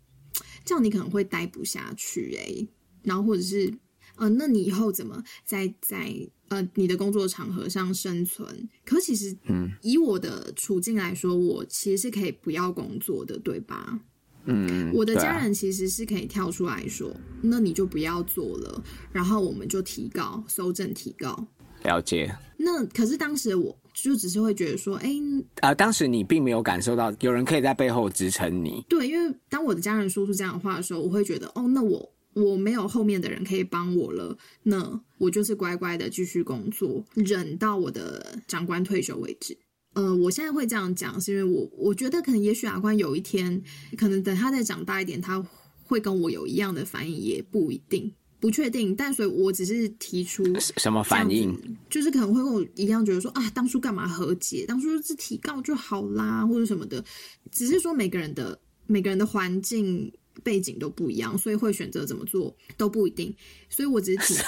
[0.64, 2.68] 这样你可能会待不下去，诶，
[3.02, 3.72] 然后或者是。
[4.16, 6.12] 呃，那你以后怎么在在
[6.48, 8.68] 呃你的工作场合上生存？
[8.84, 14.00] 可其实，嗯，以我的处境来说，我其实是可以不要工作的，对吧？
[14.46, 21.46] 嗯，我的家人其实是可以跳出来说，那你就不要做了，然后我们就提高，搜证提告。
[21.88, 22.36] 了解。
[22.56, 25.10] 那可是当时我就只是会觉得说，哎、
[25.62, 39.56] 呃，当时你并没有感受到有人可以在背后支撑你，对，因为当我的家人说出这样的话的时候，我会觉得，哦，那我我没有后面的人可以帮我了，那我就是乖乖的继续工作，忍到我的长官退休为止。
[39.94, 43.60] 呃，我现在会这样讲，是因为我我觉得可能也许阿关有一天，
[43.96, 45.44] 可能等他再长大一点，他
[45.84, 48.94] 会跟我有一样的反应，也不一定，不确定。
[48.94, 50.44] 但所以我只是提出
[50.76, 51.56] 什么反应？
[51.90, 54.64] 就是可能会跟我一样觉得说啊，当初干嘛和解？
[54.66, 57.04] 当初就是提告就好啦，或者什么的。
[57.50, 60.12] 只是说每个人的每个人的环境
[60.44, 63.34] 背景都不一样，所以会选择怎么做都不一定。
[63.68, 64.44] 所以我只是提出，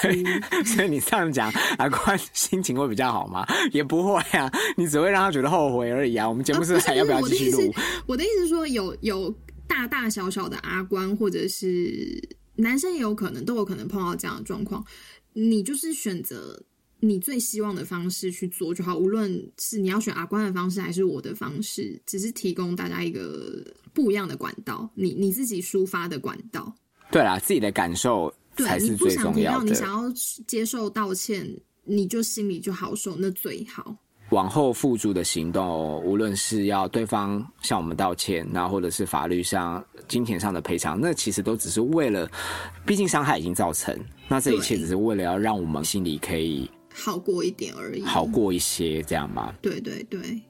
[0.65, 3.45] 所以你这样讲，阿关心情会比较好吗？
[3.73, 6.27] 也不会啊，你只会让他觉得后悔而已啊。
[6.27, 7.73] 我们节目是还要不要继续录？，
[8.07, 9.33] 我的意思是说有有
[9.67, 12.21] 大大小小的阿关，或者是
[12.61, 14.85] 男生也有可能都有可能碰到这样的状况。
[15.33, 16.61] 你就是选择
[16.99, 26.73] 你最希望的方式去做就好，无论是你要选阿关的方式还是我的方式，只是提供大家一个不一样的管道，你你自己抒发的管道。
[27.09, 29.75] 对啦，自己的感受才对，你不是最想提到，你重要的。
[29.75, 30.13] 想要
[30.45, 31.49] 接受道歉，
[31.83, 33.97] 你就心里就好受，那最好。
[34.31, 42.29] 往后付诸的行动，无论是要对方向我们道歉，然后或者是法律上、金钱上的赔偿，那其实都只是为了，
[42.85, 48.03] 毕竟伤害已经造成，那这一切只是为了要让我们心里可以好过一点而已。
[48.03, 49.53] 好过一些，这样吗？
[49.61, 50.41] 对对对。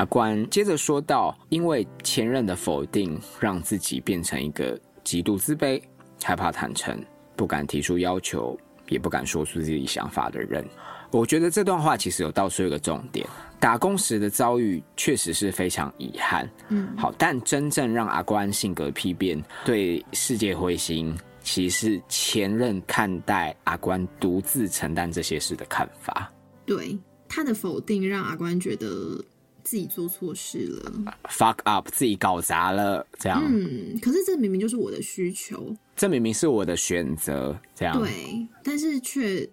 [0.00, 5.78] 阿关接着说到：“因为前任的否定，让自己变成一个极度自卑、
[6.24, 6.98] 害怕坦诚、
[7.36, 8.58] 不敢提出要求，
[8.88, 10.64] 也不敢说出自己想法的人。”
[11.12, 26.32] 我觉得这段话其实有道出一个重点：打工时的遭遇确实是非常遗憾，嗯，好，但真正让阿关性格批变、对世界灰心，其实是前任看待阿关独自承担这些事的看法。
[26.64, 29.22] 对他的否定，让阿关觉得
[29.62, 31.14] 自己做错事了。
[31.28, 33.42] fuck up，自己搞砸了，这样。
[33.46, 37.98] 嗯，可是这明明就是我的需求，这明明是我的选择，这样。
[37.98, 39.48] 对，但是却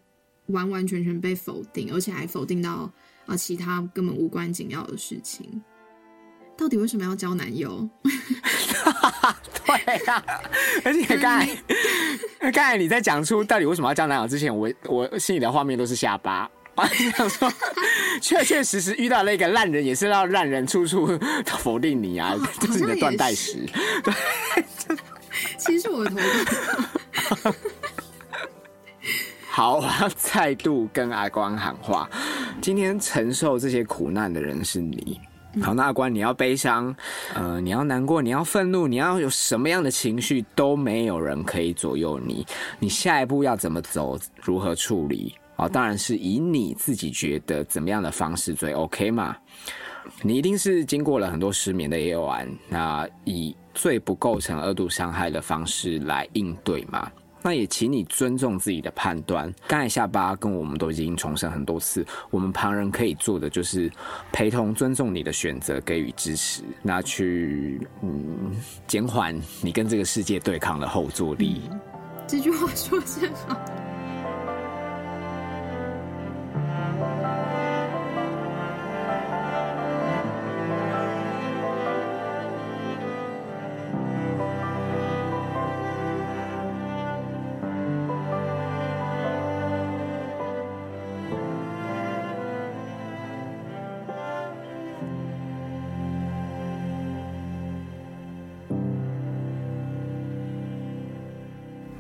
[0.48, 2.94] 完完全全被否定，而且还否定到啊、
[3.28, 5.62] 呃其他根本无关紧要的事情。
[6.58, 7.88] 到底为什么要交男友？
[9.68, 10.24] 对啊、
[10.86, 11.46] 而且刚才
[12.52, 16.50] 刚才你在讲出到底为什么要交男友之前，我我心里的画面都是下巴。
[16.78, 17.52] 我想说，
[18.22, 21.08] 确确实实遇到了一个烂人，也是要烂人处处
[21.60, 23.68] 否定你啊， 就是你的断代史。
[25.58, 26.18] 其实是我的头
[27.36, 27.54] 发。
[29.50, 32.08] 好，我要再度跟阿光喊话：
[32.62, 35.20] 今天承受这些苦难的人是你。
[35.64, 36.96] 好，那阿光，你要悲伤，
[37.34, 42.46] 呃，你要难过，你要愤怒，你要有什么样的情绪，都没有人可以左右你。
[42.78, 45.34] 你下一步要怎么走，如何处理？
[45.58, 49.36] 啊，当然是以你自己觉得怎么样的方式最 OK 嘛。
[50.22, 57.12] 你一定是经过了很多失眠的夜晚，那以最不构成二度伤害的方式来应对嘛。
[57.42, 59.54] 那也请你尊重自己的判断。
[59.68, 63.92] 刚才下巴跟我们都已经重申很多次，我们旁人可以做的就是
[64.32, 68.52] 陪同、尊重你的选择，给予支持，那去嗯
[68.86, 71.62] 减缓你跟这个世界对抗的后坐力。
[72.28, 73.58] 这句话说真好。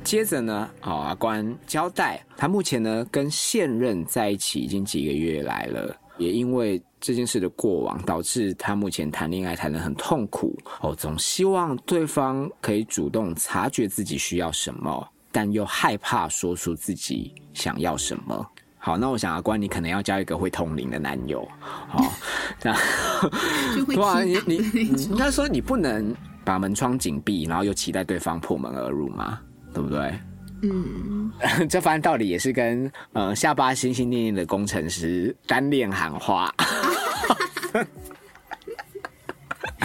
[0.07, 10.57] 接着呢，哦，阿关交代，他目前呢跟现任在一起已经几个月来了，也因为这件事的过往，导致他目前谈恋爱谈得很痛苦。
[10.79, 15.05] 哦，总希望对方可以主动察觉自己需要什么。
[15.29, 18.47] 但又害怕说出自己想要什么。
[18.77, 21.45] 好，那我想阿关，你可能要交一个会通灵的男友。
[21.59, 22.13] 好，
[22.57, 22.79] 这样
[23.75, 24.55] 就会对啊，你你
[25.03, 26.15] 应该说你不能
[26.45, 29.39] 把门窗紧闭，然后又期待对方破门而入嘛，
[29.77, 30.19] 对不对？
[30.63, 31.31] 嗯，
[31.69, 36.51] 这番道理也是跟呃下巴心心念念的工程师单恋喊话。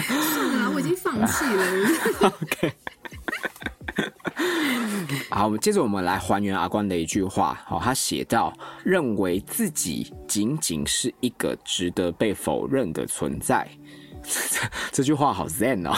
[0.01, 1.63] 是啊，我已经放弃了。
[2.41, 2.73] OK。
[5.29, 7.61] 好，我们接着我们来还原阿关的一句话。
[7.67, 8.51] 好，他写到：
[8.83, 13.69] 认为自己仅仅是一个值得被否认的存在。
[14.23, 14.59] 这
[14.91, 15.93] 这句话好 zen 哦，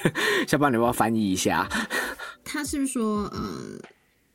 [0.48, 1.68] 下班你要不要翻译一下？
[2.44, 3.78] 他是说，呃，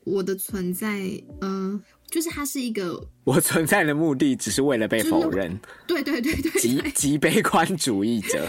[0.04, 1.02] 我的存在，
[1.40, 8.48] 呃，就是他是一个， 我存在的目的只是为了被否认，对对对对极对极悲观主义者。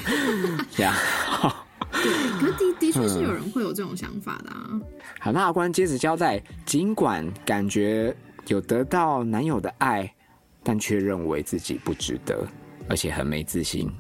[0.76, 0.92] 这样。
[0.92, 4.80] 好对，可是的的确是有人会有这种想法的啊。
[5.20, 8.14] 好，那阿关接着交代，尽管感觉
[8.46, 10.12] 有得到男友的爱，
[10.64, 12.46] 但却认为自己不值得，
[12.88, 13.90] 而且很没自信，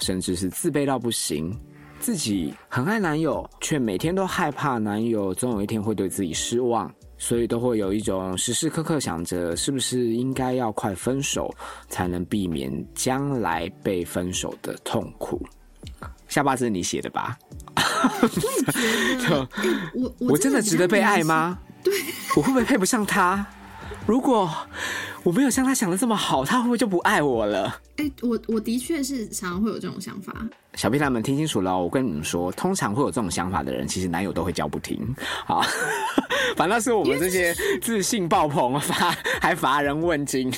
[0.00, 1.56] 甚至是自卑到不行。
[2.00, 11.54] 自己很爱男友，却每天都害怕男友总有一天会对自己失望，所以都会有一种时时刻刻想着是不是应该要快分手，
[11.88, 15.40] 才能避免将来被分手的痛苦。
[16.28, 17.38] 下巴是你写的吧？
[19.94, 21.22] 我我真的值得被爱？
[21.22, 21.58] 吗？
[21.82, 21.94] 对，
[22.36, 23.46] 我会不会配不上他？
[24.06, 24.50] 如果
[25.22, 27.80] 我没有像他想的这么好，他会不会就不爱我了？
[27.96, 30.34] 哎、我我的确是常常会有这种想法。
[30.74, 35.00] 小屁他们听清楚了哦，我跟你们说，通常会有这种想法的人，其实男友都会叫不停。
[35.46, 35.64] 好，
[36.56, 40.52] 反倒是我们这些自信爆棚、乏还乏人问津。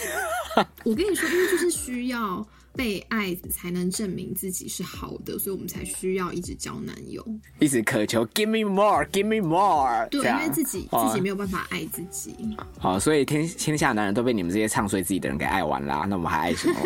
[0.84, 7.24] 我跟你说，因为就是需要被爱才能证明自己是好的，所以我们才需要一直交男友。
[7.58, 12.34] 一直渴求 “give me more”，“give me more”，对，因为自己哦自己没有办法爱自己。
[12.78, 16.76] 好，所以天天下男人都被你们这些唱衰自己的人给爱完啦，那我们还爱什么？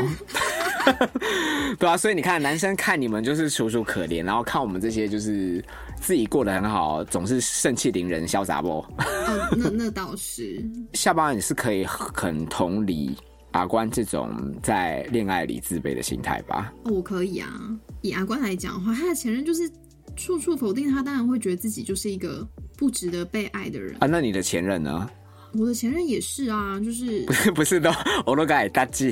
[1.78, 5.62] 对啊，所以你看，男生看你们就是楚楚可怜，然后看我们这些就是
[6.00, 8.68] 自己过得很好，总是盛气凌人、潇洒不？
[8.68, 8.86] 哦，
[9.56, 10.64] 那那倒是。
[10.94, 13.14] 下巴你是可以很同理
[13.52, 14.30] 阿关这种
[14.62, 16.72] 在恋爱里自卑的心态吧？
[16.84, 17.48] 哦，我可以啊。
[18.02, 19.70] 以阿关来讲的话，他的前任就是
[20.16, 23.94] 处处否定他，当然会觉得自己就是一个不值得被爱的人。
[24.00, 25.08] 啊，那你的前任呢？
[25.54, 27.90] 我的前任也是啊，就是 不是都
[28.24, 29.08] 我都该大忌，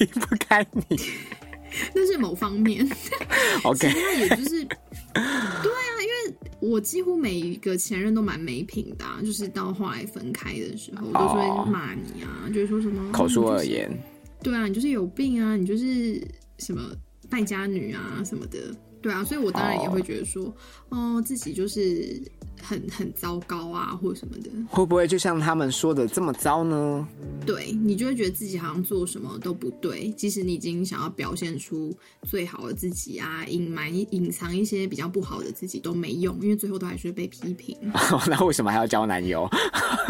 [0.00, 0.98] 离不开你。
[1.92, 2.88] 那是某方面，
[3.64, 4.66] OK，其他也就是
[5.62, 13.56] 对啊，因为我几乎每一个前任都蛮没品的、啊，就是到后来分开的时候，都会骂你啊，就是说什么 口出恶。
[13.58, 13.88] 哦言。
[13.88, 14.02] 就是
[14.42, 16.20] 对啊，你就是有病啊，你就是
[16.58, 16.82] 什么
[17.30, 18.58] 败家女啊什么的。
[19.04, 20.50] 对啊，所以我当然也会觉得说，
[20.88, 22.18] 哦，自己就是
[22.62, 24.50] 很很糟糕啊，或者什么的。
[24.66, 27.06] 会不会就像他们说的这么糟呢？
[27.44, 37.76] 对你就会觉得自己好像做什么都不对，即使你已经想要表现出最好的自己啊，隐瞒隐藏一些比较不好的自己都没用，因为最后都还是会被批评。
[38.26, 39.46] 那为什么还要交男友？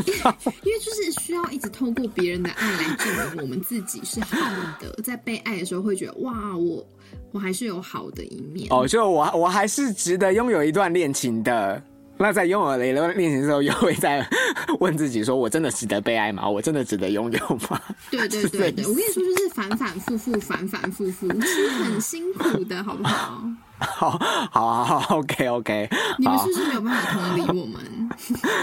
[0.06, 4.38] 因为就是需要一直透过别人的爱来证明我们自己是好
[4.80, 6.86] 的，在被爱的时候会觉得哇，我
[7.34, 8.68] 我还是有好的一面。
[8.70, 11.82] 哦，就我我还是值得拥有一段恋情的。
[12.16, 14.24] 那在拥有了一段恋情之后，又会在
[14.78, 16.48] 问自己：说我真的值得被爱吗？
[16.48, 17.80] 我真的值得拥有吗？
[18.08, 23.42] 对对对对，我跟你说，就是反反复复，反反复复，其实很辛苦的，好不好？
[23.80, 24.10] 好，
[24.52, 25.88] 好，好，好，OK OK，
[26.20, 28.08] 你们是不是没有办法同理我们？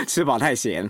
[0.07, 0.87] 吃饱太闲。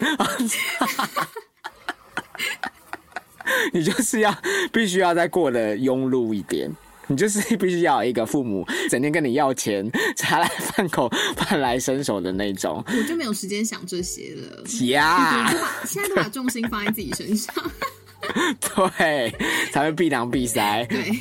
[3.73, 4.33] 你就是要
[4.71, 6.71] 必须要再过得庸碌一点，
[7.11, 14.63] 你 就是 必须要有一个父母整天跟你要钱，茶来饭口饭来伸手的那种我就没有时间想这些了。
[14.87, 15.51] 呀。
[15.85, 17.53] 现在都把重心放在自己身上。
[18.75, 19.35] 对，
[19.73, 20.85] 才会避囊避塞。
[20.85, 21.11] 对，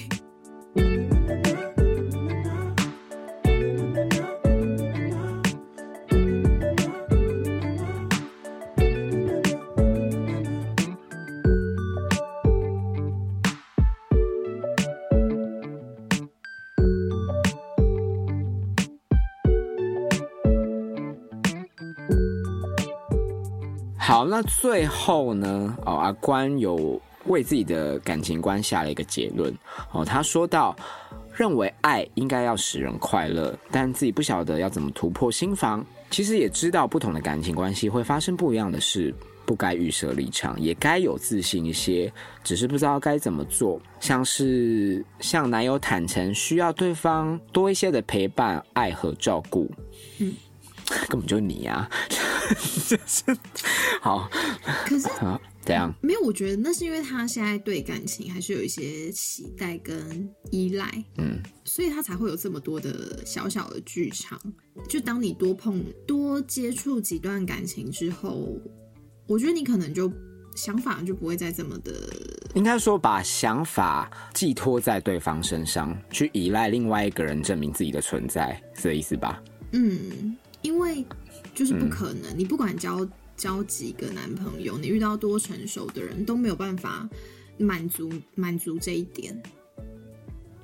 [24.11, 25.73] 好，那最后呢？
[25.87, 29.55] 哦，阿关有为自己的感情观下了一个结论。
[29.93, 30.75] 哦，他说到，
[31.33, 35.87] 认为爱应该要使人快乐，但自己不晓得要怎么突破心防。
[36.11, 39.15] 其实也知道不同的感情关系会发生不一样的事，
[39.47, 43.81] 不该预设立场，也该有自信一些，只是不知道该怎么做。
[44.01, 49.71] 像是向男友坦诚需要对方多一些的陪伴、爱和照顾。
[50.19, 50.35] 嗯，
[51.09, 52.23] 根本就是你呀、就是
[54.01, 54.29] 好，
[54.87, 55.93] 可是好怎样？
[56.03, 64.41] 没有，我觉得那是因为他现在对感情还是有一些期待跟依赖，嗯，所以他才会有这么多的小小的剧场。
[64.89, 68.59] 就当你多碰、多接触几段感情之后，
[69.27, 70.11] 我觉得你可能就
[70.57, 71.93] 想法就不会再这么的，
[72.55, 79.41] 应该说把想法寄托在对方身上，去依赖另外一个人证明自己的存在，是这意思吧？
[79.73, 81.05] 嗯，因为
[81.55, 87.09] 就是不可嗯能，你不管交交几个男朋友，你遇到多成熟的人都没有办法
[87.59, 89.35] 满足满足这一点，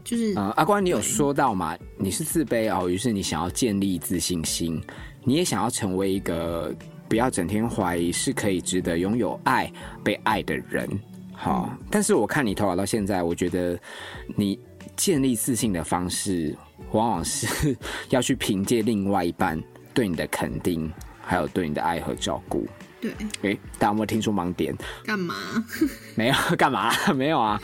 [0.05, 1.77] 就是呃，阿关，你有说到嘛？
[1.99, 4.81] 你是自卑哦，于是你想要建立自信心，
[5.25, 6.75] 你也想要成为一个
[7.09, 9.71] 不要整天怀疑是可以值得拥有爱、
[10.05, 10.89] 被爱的人。
[11.35, 13.79] 好，但是我看你投稿到现在，我觉得
[14.37, 14.59] 你
[14.97, 16.57] 建立自信的方式，
[16.93, 17.77] 往往是
[18.09, 19.63] 要去凭借另外一半
[19.97, 20.93] 对你的肯定，
[21.23, 22.69] 还有对你的爱和照顾。
[23.01, 24.77] 对诶，大家有没有听出盲点？
[25.07, 25.35] 干嘛？
[26.15, 26.93] 没有 干嘛？
[27.17, 27.59] 没有啊。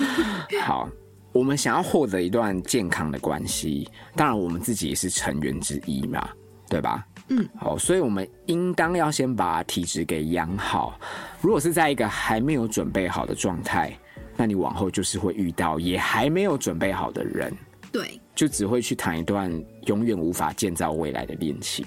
[0.63, 0.89] 好，
[1.31, 6.27] 我们想要获得一段健康的关系，当然我们自己也是成员之一嘛，
[6.71, 7.07] 对吧？
[7.29, 10.99] 嗯，好，所以我们应当要先把体质给养好。
[11.43, 13.95] 如果是在一个还没有准备好的状态，
[14.39, 17.55] 那你往后就是会遇到也还没有准备好的人。
[17.93, 19.51] 对，就只会去谈一段
[19.87, 21.85] 永远无法建造未来的恋情。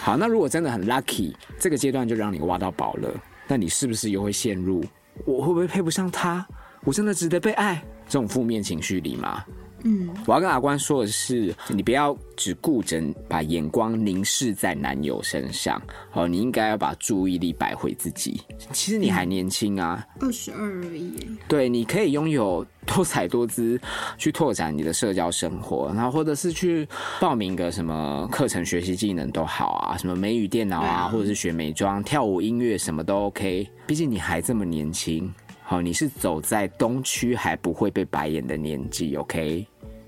[0.00, 3.10] 好，那如果真的很 lucky，这个阶段就让你挖到宝了，
[3.46, 4.84] 那你是不是又会陷入
[5.24, 6.46] 我会不会配不上他？
[6.84, 9.44] 我真的值得被爱这种负面情绪里吗？
[9.82, 15.80] 嗯，我要跟阿关说的是，你不要只顾着把眼光凝视在男友身上，
[16.12, 18.40] 哦，你应该要把注意力摆回自己。
[18.72, 21.14] 其实你还年轻啊，二十二而已。
[21.46, 23.80] 对，你可以拥有多彩多姿，
[24.16, 26.86] 去拓展你的社交生活，然后或者是去
[27.20, 33.68] 报名个什么课程学习技能都好啊，什么美语电脑啊，啊或者是学美妆、跳舞、音乐什么都 OK。
[33.86, 35.32] 毕竟你还这么年轻，
[35.70, 39.66] 好，你是走在东区还不会被白眼的年纪，OK。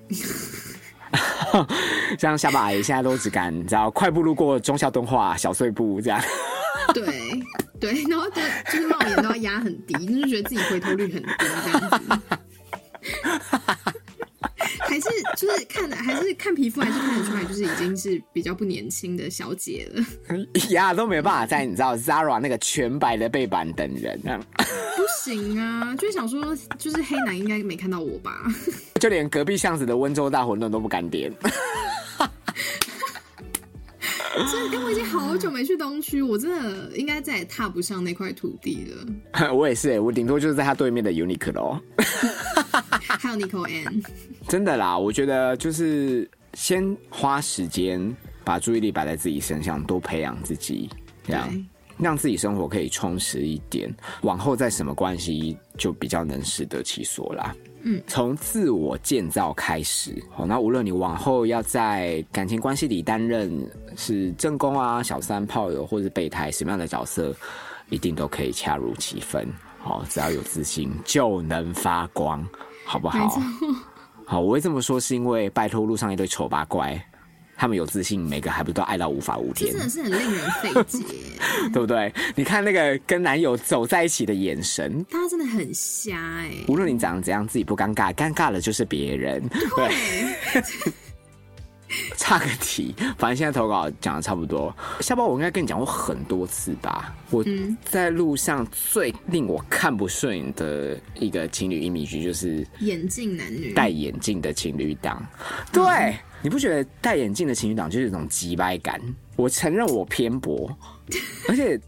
[2.19, 6.19] 像下巴阿姨现在都只敢，你知道，快步路过中校敦化小碎步这样。
[6.95, 7.05] 对
[7.79, 8.41] 对，然后就
[8.73, 11.99] 就是帽檐都要压很低，就是觉得自己回头率很低这样子。
[14.91, 20.05] 还是就是看的，还是看皮肤，还是看得出来，就是已经是比较不年轻的小姐了。
[20.71, 24.37] 呀，都没办法在你知道 Zara 那个全白的背板等人，啊
[24.97, 28.43] 不行啊，就是想说，就是黑男应该没看到我吧？
[29.01, 31.33] 就连隔壁巷子的温州大馄饨都不敢点。
[34.35, 39.53] 真的，因为我已经好久没去东区，我真的应该再也踏不上那块土地了。
[39.55, 41.79] 我也是、欸，我顶多就是在他对面的 Uniqlo。
[43.21, 44.03] 还有 Nico N，
[44.49, 50.89] 真的啦，我觉得就是先花时间把注意力摆在自己身上，多培养自己，
[51.25, 51.67] 这样
[51.99, 57.55] 让自己生活可以充实一点，往后在什么关系就比较能适得其所啦。
[57.83, 63.53] 嗯，从自我建造开始，好，那无论你往后要在感情关系里担任
[63.97, 67.37] 是正宫啊、小三、炮友或是备胎什么样的角色，
[67.91, 69.47] 一定都可以恰如其分。
[69.79, 72.47] 好，只要有自信就能发光，
[72.91, 73.41] 好不好？
[74.27, 77.01] 好，我会这么说是因为拜托路上一堆丑八怪，
[77.57, 80.99] 他们有自信，每个还不都爱到无法无天真，的是很令人费解。
[81.73, 82.13] 对不对？
[82.35, 89.41] 你看那个跟男友走在一起的眼神，他真的很瞎哎、无论你长得怎样，自己不尴尬，尴尬的就是别人。
[89.49, 90.63] 对，
[92.17, 94.75] 差个题，反正现在投稿讲的差不多。
[95.01, 97.15] 下包我应该跟你讲过很多次吧？
[97.31, 105.25] 我嗯在路上最令我看不顺眼的一个情侣 image 就是眼镜男女戴眼镜的情侣档。
[105.73, 109.01] 对，你不觉得戴眼镜的情侣档就是一种急掰感？
[109.37, 110.71] 我承认我偏颇，
[111.49, 111.81] 而且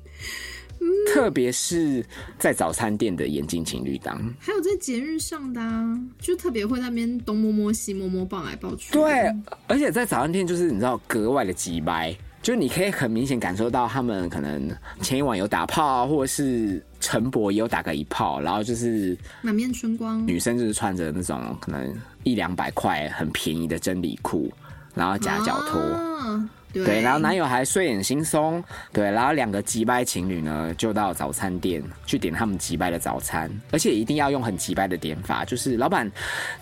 [1.12, 2.05] 特别是
[2.39, 4.20] 在早餐店的眼镜情侣档。
[4.39, 8.93] 还有在节日上的啊，就特别会在那边东摸摸西摸摸，抱来抱去。
[8.93, 9.30] 对，
[9.66, 14.70] 而且在早餐店就是你知道格外的急掰，就你可以很明显感受到他们可能
[15.01, 20.26] 前一晚有打炮啊，或者是陈博也有打个一炮，然后就是满面春光。
[20.26, 24.53] 女生就是穿着那种可能一两百块很便宜的真理裤，
[24.95, 25.80] 然后夹脚拖。
[25.80, 28.62] 啊对对，然后男友还睡眼惺忪，
[28.93, 36.11] 对，然后两个急掰情侣呢，就到早餐店去点他们急掰的早餐，而且一定要用很急掰的点法，就是老板，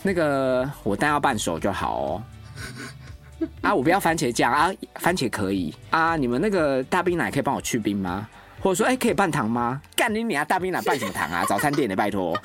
[0.02, 2.22] 那个我蛋要半熟就好哦。
[3.62, 6.14] 啊，我不要番茄酱啊，番茄可以啊。
[6.14, 8.28] 你们那个大冰奶可以帮我去冰吗？
[8.60, 9.80] 或者说，哎、可以拌糖吗？
[9.96, 11.42] 干你你啊，大冰奶拌什么糖啊？
[11.48, 12.36] 早餐店的，拜托。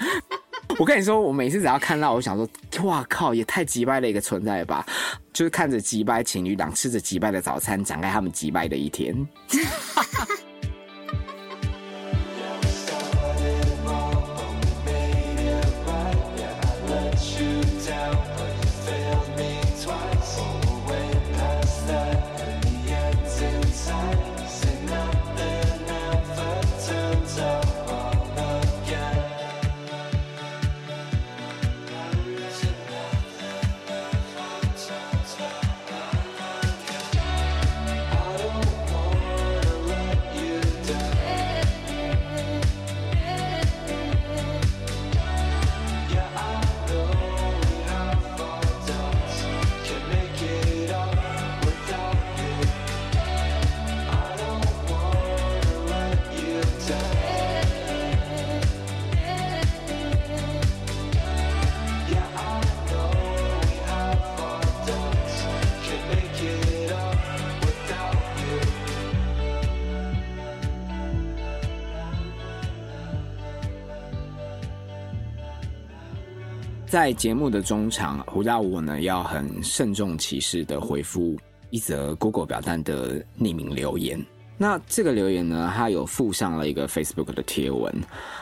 [0.80, 2.47] 我跟你说，我每次只要看到，我想说，
[2.84, 4.86] 哇靠，也太急败的一个存在吧！
[5.32, 9.16] 就是看着急败情侣档吃着急败的早餐，展开他们急败的一天。
[76.95, 81.35] 在节目的中场，胡大我呢要很慎重其事的回复
[81.69, 84.25] 一则 Google 表单的匿名留言。
[84.57, 87.93] 那这个留言呢，它有附上了一个 Facebook 的贴文。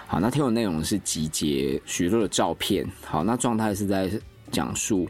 [0.06, 2.88] 好，那贴文内容是集结许多的照片。
[3.04, 4.08] 好，那状态是在
[4.52, 5.08] 讲述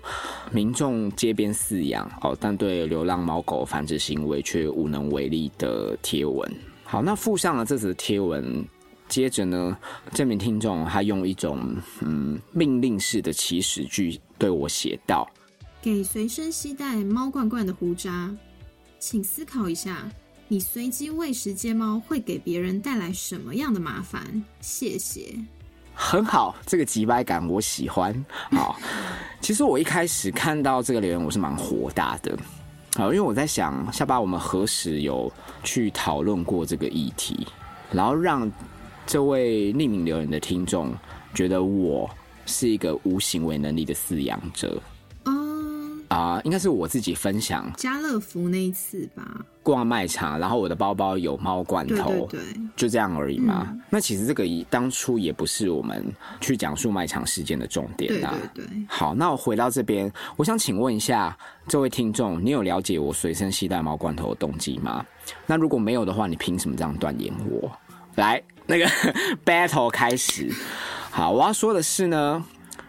[0.50, 6.50] 民众街边饲养，哦，但对流浪猫狗繁殖行为却无能为力的贴文。
[6.86, 8.66] 好，那附上了这则贴文。
[9.14, 9.78] 接着呢，
[10.12, 15.30] 这名听众他用一种嗯命令式的祈使句对我写道
[15.84, 18.36] ：“给随身携带猫罐罐的胡渣，
[18.98, 20.10] 请思考一下，
[20.48, 24.44] 你随机喂食街猫会给别人带来什么样的麻烦？
[24.62, 25.36] 谢谢。”
[25.94, 28.26] 很好，这个急掰感我喜欢。
[28.50, 28.80] 好，
[29.42, 32.36] 其实我一开始看到这个留言，我是蛮火大的。
[32.96, 35.32] 好，因为我在想，下巴我们何时有
[35.64, 37.46] 去讨论过这个议题，
[37.92, 38.52] 然后让。
[39.06, 40.94] 这位匿名留言的听众
[41.34, 42.10] 觉得我
[42.46, 44.82] 是一个无行为能力的饲养者。
[45.26, 49.46] 嗯啊，应该是我自己分享家乐福那一次吧。
[49.64, 52.40] 逛卖场，然后我的包包有猫罐头，对，
[52.76, 53.76] 就这样而已嘛。
[53.90, 56.06] 那其实这个当初也不是我们
[56.42, 58.36] 去讲述卖场事件的重点啊。
[58.54, 58.86] 对对。
[58.88, 61.36] 好，那我回到这边，我想请问一下
[61.68, 65.04] 这位听众，你有了解我随身携带猫罐头的动机吗？
[65.48, 67.72] 那如果没有的话，你凭什么这样断言我？
[68.16, 68.86] 来，那个
[69.46, 70.52] battle 开始。
[71.12, 72.44] 好，我要说的是呢，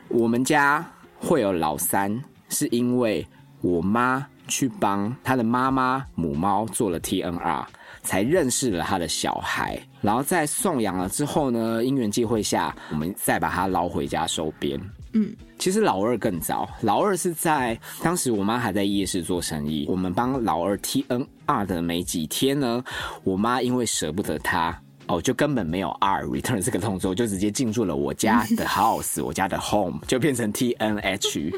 [0.09, 0.85] 我们家
[1.19, 3.27] 会有老三，是因为
[3.61, 7.65] 我妈去帮她的妈妈母猫做了 TNR，
[8.03, 9.79] 才认识了她的小孩。
[10.01, 14.81] 然后在送养了之后呢，因缘际会下，我们再把它捞回家收编。
[15.13, 22.83] 嗯，其实老二更早，老二是在当时我妈还在夜市做生意，我们帮老二 TNR 的没几天呢，
[23.23, 24.79] 我妈因为舍不得他。
[25.07, 31.53] 哦，就根本没有 R return 这个动作，就直接进入了我家的 house，我家的 home 就变成 T N H。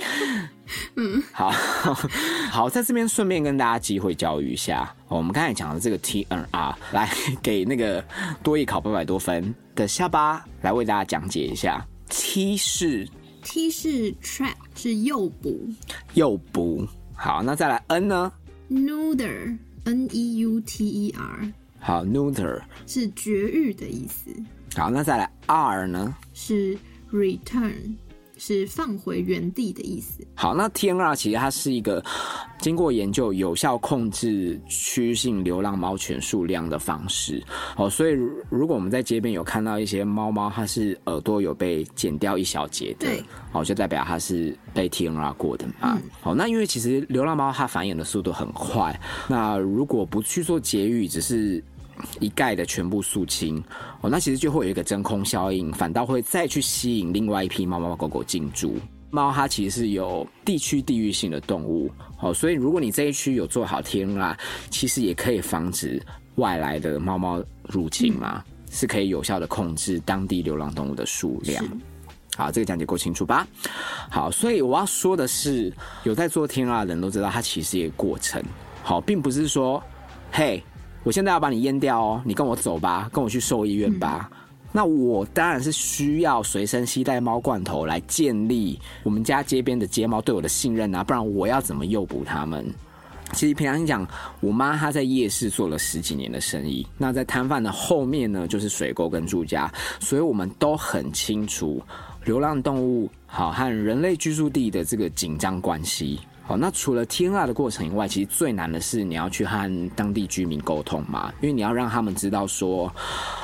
[0.96, 1.50] 嗯，好
[2.50, 7.08] 好，在这边顺便跟大家机会教育一下，我们刚才讲的这个 T N R，来
[7.40, 8.04] 给那个
[8.42, 11.86] 多艺考八百多分的下巴来为大家讲解一下。
[12.08, 13.08] T 是
[13.42, 15.68] T 是 trap 是诱捕，
[16.14, 16.86] 诱捕。
[17.14, 18.32] 好，那再来 N 呢
[18.70, 21.52] ？Neuter N E U T E R。
[21.86, 24.28] 好，neuter 是绝育的意思。
[24.74, 26.12] 好，那再来 R 呢？
[26.34, 26.76] 是
[27.12, 27.94] return，
[28.36, 30.26] 是放回原地的意思。
[30.34, 32.04] 好，那 TNR 其实它是一个
[32.58, 37.40] 经过研究有效控制区域性流浪猫犬数量的方式。
[37.76, 38.18] 哦，所以
[38.50, 43.08] 如果我们在街边有看到一些猫猫，它是耳朵有被剪掉一小节的，
[43.52, 45.96] 哦，就代表它是被 TNR 过的嘛。
[46.20, 51.62] 好，那因为其实流浪猫它繁衍的速度很快，那如果不去做节育，只是
[52.20, 53.62] 一概的全部肃清
[54.00, 58.76] 哦，那其实就会有一个真空效应，反倒会再去吸引另外一批猫猫狗狗进驻。
[59.10, 61.90] 猫它其实是有地区地域性的动物
[62.20, 64.36] 哦，所以如果你这一区有做好天啊，
[64.68, 66.02] 其实也可以防止
[66.34, 71.64] 外来的猫猫入侵嘛，是可以有效的控制当地流浪动物的数量。
[72.36, 73.46] 好，这个讲解够清楚吧？
[74.10, 75.72] 好，所以我要说的是，
[76.02, 78.42] 有在做天啊的人都知道，它其实一个过程。
[78.82, 79.82] 好，并不是说，
[80.30, 80.62] 嘿。
[81.06, 84.28] 我现在要把你阉掉哦，你跟我走吧，跟我去兽医院吧。
[84.72, 92.66] 那我当然是需要随身携带猫罐头来建立我们家街边的街猫对我的信任啊，不然我要怎么诱捕他们？
[93.34, 94.04] 其实平常讲，
[94.40, 101.80] 我妈她在夜市做了十几年的生意，那在摊贩的后面呢，就是水沟跟住家，所以我们都很清楚
[102.24, 106.18] 流浪动物好和人类居住地的这个紧张关系。
[106.46, 112.88] 好，那除了 TNR 的过程以外，其实最难的是你要去和当地居民沟通嘛，因为你要让他们知道说，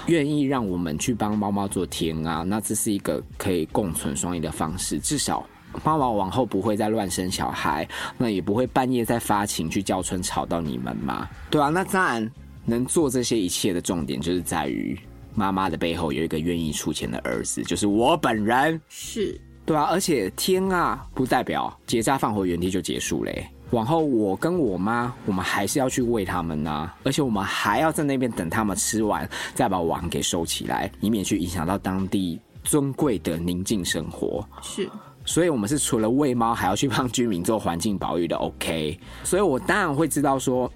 [0.07, 5.45] 愿意让我们去帮猫猫做 TNR，那这是一个可以共存双赢的方式，至少
[5.83, 12.31] 猫猫往后不会再乱生小孩，那也不会半夜再发情去叫春吵到你们嘛，对啊，那当然
[12.65, 14.97] 能做这些一切的重点就是在于
[15.35, 18.81] 妈妈的背后有一个愿意出钱的儿子，就是我本人。
[18.89, 19.41] 是。
[19.65, 23.47] 对啊，而且天啊，不代表结扎放回原地就结束嘞。
[23.71, 34.47] 往后我跟我妈，我们还是要去喂它们呐，而且我们还要在那边等它们吃完，再把碗给收起来，以免去影响到当地尊贵的宁静生活。
[34.61, 34.91] 是，
[35.25, 38.37] 所以我们是除了喂猫，还要去帮居民做环境保育的。
[38.37, 40.71] OK，所以我当然会知道说，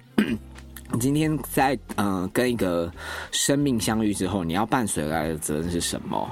[0.93, 2.91] 你 今天在嗯跟一个
[3.31, 6.27] 生命相遇之后，你要伴随来的责任是什么？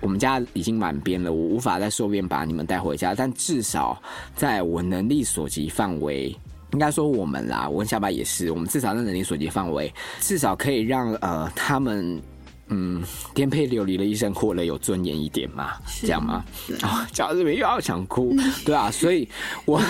[0.00, 4.00] 我们家已经满编了，我无法在寿边把你们带回家，但至少
[4.34, 6.34] 在我能力所及范围，
[6.72, 12.20] 应该说我们啦，我跟下巴也是，我们至少在能力所及范围，至少可以让呃他们
[12.68, 13.02] 嗯，
[13.34, 16.44] 颠沛流离的一生活得有尊严一点嘛，这样吗？
[16.68, 16.78] 对。
[16.78, 18.34] 啊，讲到这边又要想哭，
[18.64, 19.28] 对啊，所以
[19.64, 19.82] 我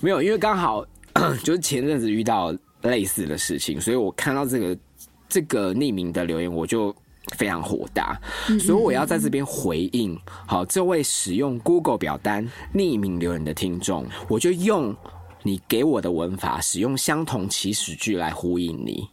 [0.00, 0.86] 没有，因为刚好
[1.42, 4.78] 就是前阵子遇到类似的事情，所以我看到这个
[5.28, 6.94] 这个匿名的留言，我就
[7.36, 8.18] 非常火大，
[8.58, 10.18] 所以我要在这边回应。
[10.46, 14.94] 好，这位使用 Google 表单匿名留言的听众，我就用
[15.42, 19.08] 你给我的文法，使用相同起始句来呼应你。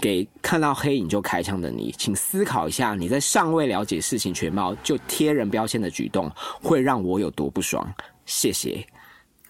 [0.00, 6.30] 给看到黑影就开枪的你，请思考一下，你在尚未了解事情全貌就贴人标签的举动，
[6.62, 7.86] 会让我有多不爽？
[8.24, 8.86] 谢谢。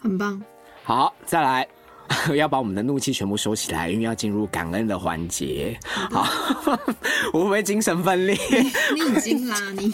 [0.00, 0.42] 很棒。
[0.82, 1.68] 好，再来，
[2.36, 5.78] 要把我们的怒气全部收起来，因为要进入感恩的环节。
[6.10, 6.26] 好，
[7.32, 8.36] 我会不会精神分裂？
[8.94, 9.92] 你已经啦，你。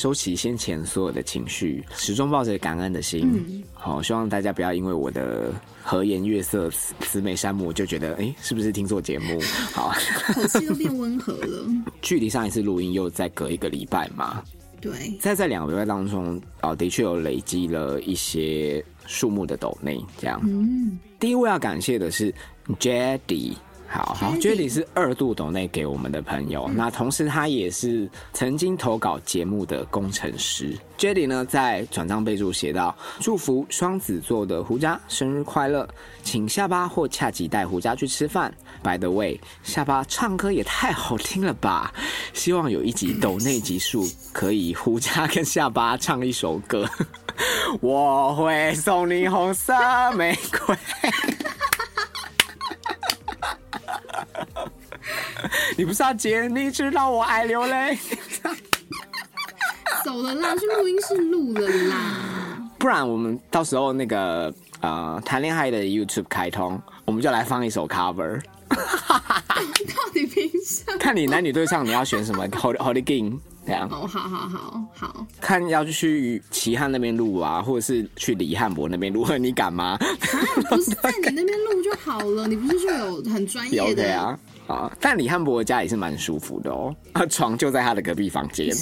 [0.00, 3.62] 收起先前所有的情绪，始终抱着感恩的心。
[3.74, 9.38] 好，希望大家不要因为我的和颜悦色、慈慈眉善目，就觉得哎、诶是不是听错节目？
[9.74, 9.92] 好，
[10.32, 11.66] 口气都变温和了。
[12.00, 14.42] 距离上一次录音又再隔一个礼拜嘛，
[14.80, 14.90] 对，
[15.20, 20.40] 在这两个礼拜当中，哦，的确有累积了一些数目的抖内，这样。
[20.44, 22.34] 嗯，第一位要感谢的是
[22.78, 23.52] Jady。
[23.90, 30.78] 好好 Jady，Jady 是二度抖内给我们的朋友，那同时他也是曾经投稿节目的工程师。
[30.96, 35.88] Judy 呢在转账备注写道：“祝福双子座的胡渣生日快乐，
[36.22, 38.54] 请下巴或恰吉带胡渣去吃饭。
[38.82, 41.92] By the way，下巴唱歌也太好听了吧！
[42.32, 46.88] 希望有一集抖内集数可以胡渣跟下巴唱一首歌。
[47.80, 49.74] 我会送你红色
[50.14, 50.76] 玫瑰。”
[55.76, 56.46] 你不是要接？
[56.48, 57.98] 你知道我爱流泪，
[60.04, 61.96] 走了啦，去录音室录了啦。
[62.78, 70.98] 不然我们到时候那个呃谈恋爱的 YouTube 开通，我们就来放一首 cover， 到底凭什么？
[70.98, 79.98] 看你男女对唱你要选什么 Holy Holy King 这样，哦，好好好好，看要去齐汉那边录啊，或者是去李汉博那边录， 你敢吗？
[80.68, 84.14] 不是 在你那边录就好了，你不是就有很专业的？
[84.18, 84.38] 啊。
[84.66, 84.88] 啊！
[85.00, 88.72] 但李汉博的家也是蛮舒服的哦，他 床就在他的隔壁房间。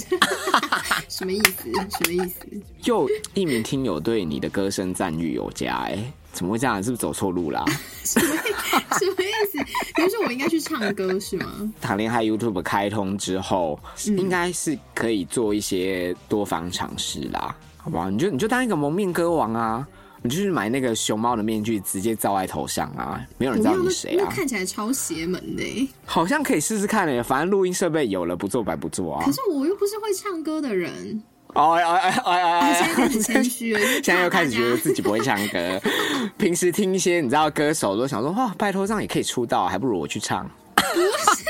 [1.07, 1.63] 什么意思？
[1.73, 2.45] 什么意思？
[2.83, 5.97] 又一名听友对你的歌声赞誉有加，哎，
[6.31, 6.77] 怎么会这样？
[6.83, 7.65] 是不是走错路啦？
[8.03, 8.37] 什么意
[8.99, 9.57] 什么意思？
[9.95, 11.71] 比如说我应该去唱歌是吗？
[11.81, 18.09] 谈恋爱 YouTube 开通之后，嗯应该是可以做一些多方尝试啦，好不好？
[18.09, 19.87] 你就你就当一个蒙面歌王啊，
[20.21, 24.27] 你就是买那个熊猫的面具，直接罩在头上啊，没有人知道你谁啊。
[24.29, 29.31] 看起来超邪门的欸好像可以试试看诶，反正录音设备有了，不做白不做啊可。
[29.31, 31.21] 是我又不是会唱歌的人，
[31.55, 33.33] 哦哎哎哎哎我现在！
[33.33, 35.81] 谦虚了， 现在又开始觉得自己不会唱歌，
[36.37, 40.49] 平时听一些你知道歌手都想说哇，拜托这样也可以出道，还不如我去唱。
[40.75, 41.43] 不是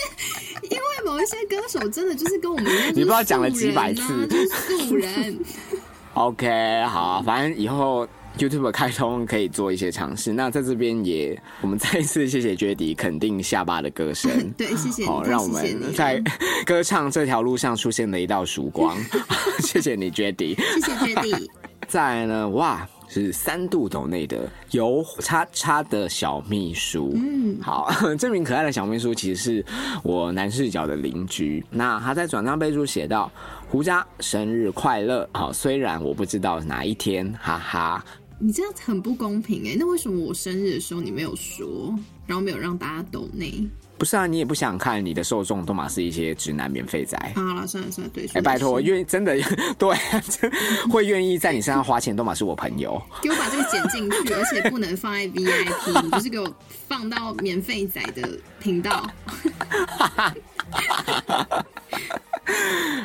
[0.70, 5.38] 因为某一些歌手真的就是跟我们一样，你不知道讲了几百次素人。
[6.16, 8.08] OK，好，反正以后
[8.40, 10.32] YouTube 开通可以做一些尝试。
[10.32, 14.32] 那在这边也，我们再一次谢谢 Jady 肯定下巴的歌声。
[14.58, 16.24] 对，谢谢你，好，太让我们在
[16.66, 18.98] 歌唱这条路上出现了一道曙光。
[19.60, 20.56] 谢谢你，Jady。
[20.56, 21.50] 谢谢 Jady。
[21.86, 27.12] 再来呢，哇，是三度斗内的油叉叉的小秘书。
[27.16, 29.66] 嗯，好，这名可爱的小秘书其实是
[30.04, 31.66] 我男视角的邻居。
[31.72, 33.32] 那他在转账备注写到
[33.68, 38.06] ：“胡渣生日快乐。”好，虽然我不知道哪一天，哈哈。
[38.40, 41.94] 你这样很不公平哎、那为什么我生日的时候你没有说，
[42.26, 43.68] 然后没有让大家抖内？
[43.98, 47.18] 不是啊，你也不想看你的受众都嘛是一些直男免费仔。
[47.36, 49.36] 好了，算了算了，对，哎、拜托，说的是愿意真的
[49.78, 50.50] 对，真
[50.90, 53.02] 会愿意在你身上花钱，都嘛是我朋友。
[53.22, 56.50] 给我把这个剪进去，而且不能放在 VIP，你就是给我
[56.88, 59.06] 放到免费仔的频道。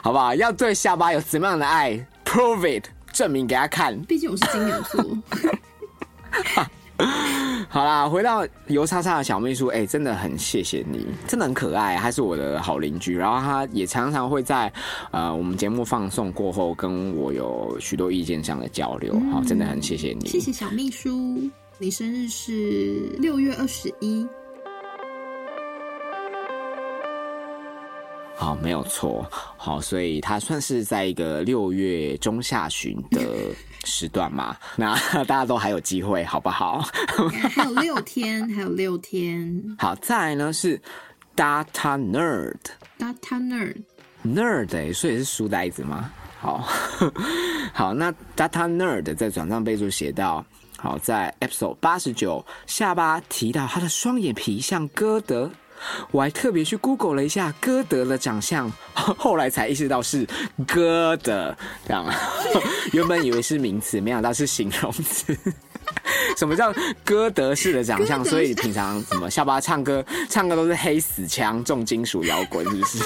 [0.00, 0.32] 好不好？
[0.36, 3.98] 要对下巴有怎么样的爱，prove it，证明给他看。
[4.02, 5.02] 毕竟我是金牛座，
[7.68, 14.72] 好啦，回到油叉叉的小秘书，哎、真的很谢谢你，真的很可爱，他是我的好邻居，然后他也常常会在
[15.10, 21.40] 呃我们节目放送过后跟我有许多意见上的交流，好、真的很谢谢你，谢谢小秘书，
[21.78, 24.24] 你生日是六月二十一，
[28.36, 29.24] 好，没有错，
[29.56, 33.20] 好，所以他算是在一个六月中下旬的
[33.84, 36.84] 时段嘛， 那大家都还有机会，好不好？
[37.54, 39.76] 还有六天，还有六天。
[39.78, 40.80] 好，再来呢是
[41.36, 42.56] Data Nerd。
[42.98, 46.10] Data nerd，nerd 哎、所以是书呆子吗？
[46.40, 46.66] 好，
[47.72, 50.44] 好，那 data nerd 在转账备注写到，
[50.76, 55.50] 好，在 episode 八十九下巴提到他的双眼皮像歌德，
[56.10, 60.26] 我还特别去 Google 了一下歌德的长相， 后来才意识到是
[60.66, 61.56] 歌的，
[61.86, 62.04] 这样，
[62.92, 65.36] 原本以为是名词，没想到是形容词。
[66.36, 66.72] 什么叫
[67.04, 68.24] 歌德式的长相？
[68.24, 73.04] 所以平常什么下巴唱歌，唱歌都是黑死腔、重金属摇滚，是不是？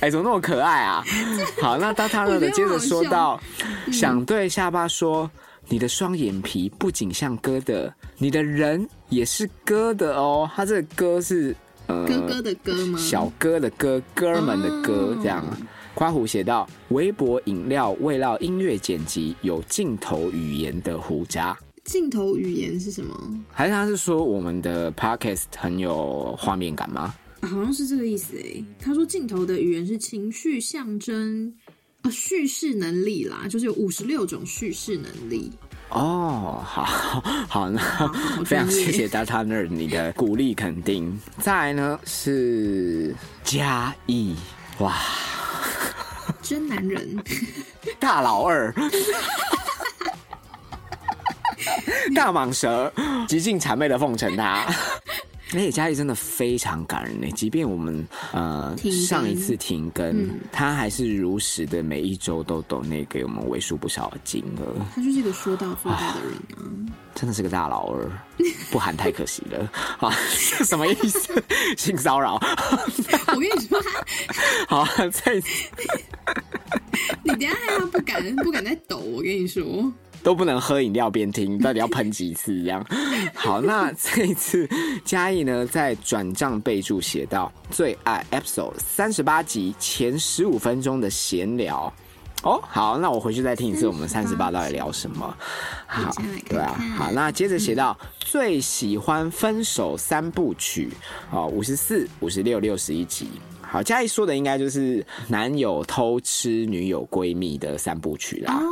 [0.00, 1.04] 哎、怎么那么可爱啊？
[1.60, 3.40] 好，那当他呢我觉得接着说到，
[3.86, 5.28] 嗯想对下巴说，
[5.70, 10.48] 你的双眼皮不仅像哥的，你的人也是哥的哦。
[10.54, 11.54] 他这个哥是
[11.86, 12.98] 呃哥哥的哥吗？
[12.98, 15.44] 小哥的哥，哥们的哥，哦这样。
[15.94, 23.44] 夸虎写到：微博饮料味道音乐剪辑有镜头语言的胡渣，镜头语言是什么？
[23.50, 27.14] 还是他是说我们的 podcast 很有画面感吗？
[27.40, 28.64] 啊好像是这个意思诶。
[28.80, 31.52] 他说镜头的语言是情绪象征。
[32.08, 35.52] 啊，叙事能力啦，就是有五十六种叙事能力。
[35.90, 36.84] 哦，好
[37.48, 37.80] 好，那
[38.44, 41.18] 非常谢谢 Data Nerd 你的鼓励肯定。
[41.38, 44.34] 再来呢是嘉义，
[44.78, 44.96] 哇，
[46.42, 47.22] 真男人，
[48.00, 48.72] 大老二，
[52.14, 52.90] 大蟒蛇，
[53.28, 54.66] 极尽谄媚的奉承他。
[55.54, 58.76] 而且嘉义真的非常感人呢，即便我们呃
[59.06, 66.92] 上一次停更，嗯他还是如实的每一周都抖那给我们为数不少的金额，他就是一个说到做到的人啊。
[67.14, 68.08] 真的是个大老二，
[68.70, 69.68] 不喊太可惜了
[69.98, 70.08] 啊！
[70.30, 71.42] 什么意思？
[71.76, 72.34] 性骚扰？
[73.34, 73.82] 我跟你说，
[74.68, 75.34] 好，再
[77.24, 78.98] 你等一下害他不敢不敢再抖。
[78.98, 79.92] 我跟你说，
[80.22, 82.84] 都不能喝饮料边听， 到底要喷几次这样？
[83.34, 84.68] 好，那这一次
[85.04, 91.92] 嘉义呢，在转账备注写到最爱 episode 三十八集前十五分钟的闲聊。
[92.44, 95.36] 哦，好，那我回去再听一次我们三十八到底聊什么。
[95.88, 96.12] 好
[96.48, 100.88] 对啊，好，那接着写到、最喜欢分手三部曲，
[101.32, 103.28] 哦，五十四、五十六、六十一集。
[103.60, 108.54] 好，嘉义说的应该就是男友偷吃女友闺蜜的三部曲啦。
[108.54, 108.62] 哦，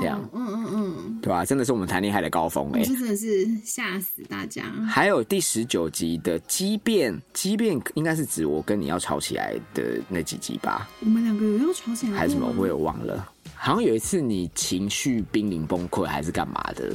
[0.00, 4.64] 这样嗯嗯嗯，对吧、真的是我们谈恋爱的高峰哎、这真的是吓死大家。
[4.88, 12.52] 还有第十九集的畸变，畸变应该是指我跟你要吵起来的那几集吧，我们两个有要吵起来还是什么？
[12.56, 13.28] 我也忘了。
[13.54, 16.92] 好像有一次你情绪濒临崩溃，还是干嘛的？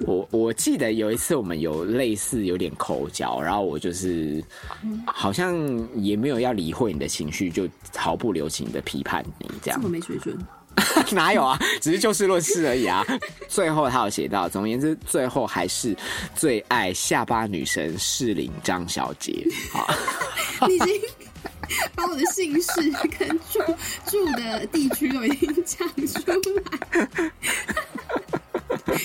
[0.00, 4.42] 我我记得有一次我们有类似有点口角，然后我就是
[5.06, 5.56] 好像
[5.94, 9.92] 也没有要理会你的情绪，就毫不留情的批判你这样这么。
[9.92, 10.36] 没水准。
[11.12, 11.58] 哪有啊？
[11.80, 13.04] 只是就事论事而已啊。
[13.48, 15.96] 最后他有写到，总而言之，最后还是
[16.34, 19.46] 最爱下巴女神适龄张小姐。
[19.70, 19.86] 好，
[20.66, 20.88] 你已经
[21.94, 23.60] 把我的姓氏跟住
[24.06, 27.20] 住的地区都已经讲出来。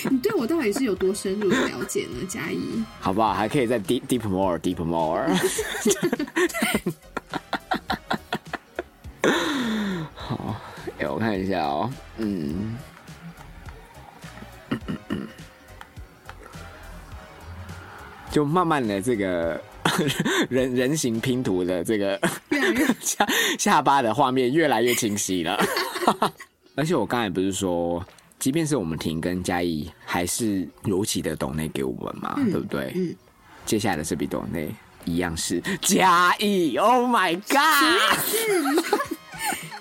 [0.09, 2.25] 你对我到底是有多深入的了解呢？
[2.27, 3.33] 嘉怡，好不好？
[3.33, 5.27] 还可以再 deep deep more deep more。
[10.99, 12.75] 好，哎、我看一下哦，嗯。
[18.31, 19.59] 就慢慢的这个
[20.49, 22.19] 人人形拼图的这个
[22.99, 23.25] 下
[23.57, 25.57] 下巴的画面越来越清晰了。
[26.75, 28.05] 而且我刚才不是说，
[28.37, 32.91] 即便是我们停跟嘉义，还是尤其的懂内给我们嘛，对不对？
[32.95, 33.15] 嗯
[33.65, 34.69] 接下来的这笔董内
[35.03, 37.57] 一样是嘉义，Oh my God！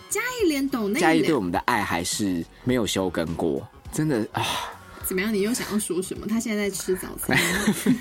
[0.09, 4.43] 嘉义连抖那嘉义对我们的爱还是没有休更过，真的啊。
[5.05, 5.33] 怎么样？
[5.33, 6.27] 你又想要说什么？
[6.27, 7.39] 他现在在吃早餐，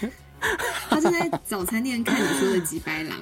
[0.89, 3.16] 他正在早餐店看你说的几白狼。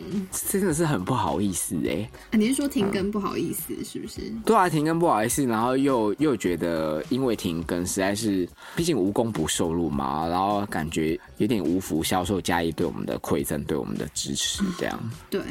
[0.50, 4.22] 真的是很不好意思哎、啊，你是说停更不好意思是不是？
[4.46, 14.98] 对啊，停更不好意思，然后又又觉得因为停更实在是，毕竟无功不受禄嘛，然后感觉有点无福消受嘉义对我们的馈赠，对我们的支持，这样。
[15.30, 15.42] 对，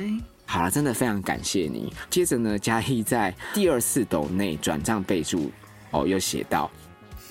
[0.53, 1.91] 好了，真的非常感谢你。
[2.11, 5.51] 接着呢，嘉义在第二次斗内转账备注
[5.93, 6.71] 哦，又写到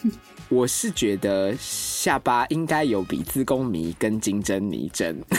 [0.50, 5.16] 我是觉得下巴应该有比自宫迷跟金针泥症。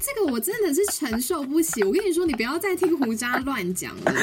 [0.00, 1.84] 这个我真的是承受不起。
[1.84, 4.14] 我跟你说，你不要再听胡渣乱讲了。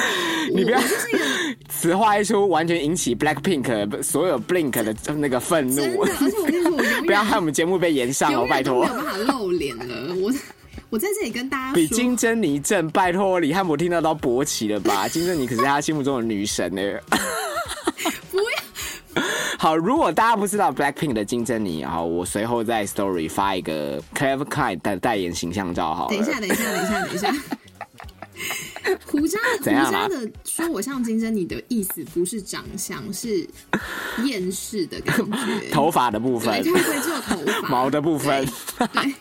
[0.52, 1.24] 你不要就是一个
[1.70, 6.02] 此话一出，完全引起 Blackpink 所有 Blink 的那个愤怒真的，。
[6.20, 8.94] 而且我跟你说，我永远不要害我们节目被延上哦，拜托没有。
[8.94, 10.14] 办法露脸了。
[10.16, 10.32] 我
[10.88, 15.08] 我在这里跟大家说，比金珍妮正，拜托李汉博听到都勃起了吧？
[15.10, 16.80] 金珍妮可是他心目中的女神呢。
[18.30, 19.22] 不要。
[19.58, 26.10] 好，如果大家不知道 Blackpink 的金珍妮，好，我随后在 Story 发一个 Clever Kind 的代言形象照好了。
[26.10, 27.34] 等一下，等一下，等一下，等一下。
[29.06, 33.48] 胡渣，胡渣的说我像金珍妮的意思不是长相，是
[34.24, 35.70] 厌世的感觉。
[35.72, 38.46] 头发的部分对，，对对，只有头发毛的部分，
[38.92, 39.14] 对，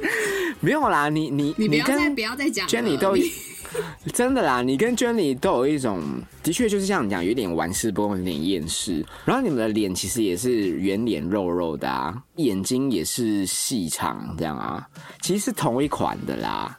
[0.60, 1.08] 没有啦。
[1.08, 2.66] 你你你不要再跟不要再讲。
[2.68, 3.16] Jenny 都
[4.14, 6.00] 真的啦，你跟 Jenny 都有一种，
[6.42, 9.04] 的确就是像你讲，有点玩世不恭，有点厌世。
[9.24, 14.86] 然后你们的脸其实也是圆脸肉肉的啊，眼睛也是细长这样啊，
[15.20, 16.78] 其实是同一款的啦。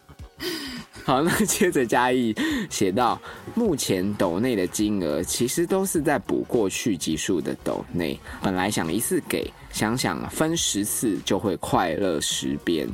[1.08, 2.36] 好，那接着嘉义
[2.70, 3.18] 写到，
[3.56, 12.86] 目前斗内的金额其实都是在补过去集数的斗内，本来想一次给，想想分十次就会快乐十遍。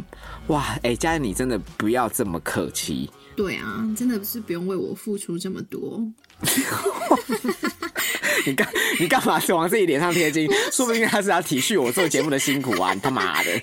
[0.50, 3.10] 哇，哎、嘉义你真的不要这么客气。
[3.36, 6.00] 对啊，真的是不用为我付出这么多。
[8.46, 8.68] 你干
[9.00, 10.48] 你干嘛是往自己脸上贴金？
[10.72, 12.94] 说不定他是要体恤我做节目的辛苦啊！
[12.94, 13.60] 你他妈的，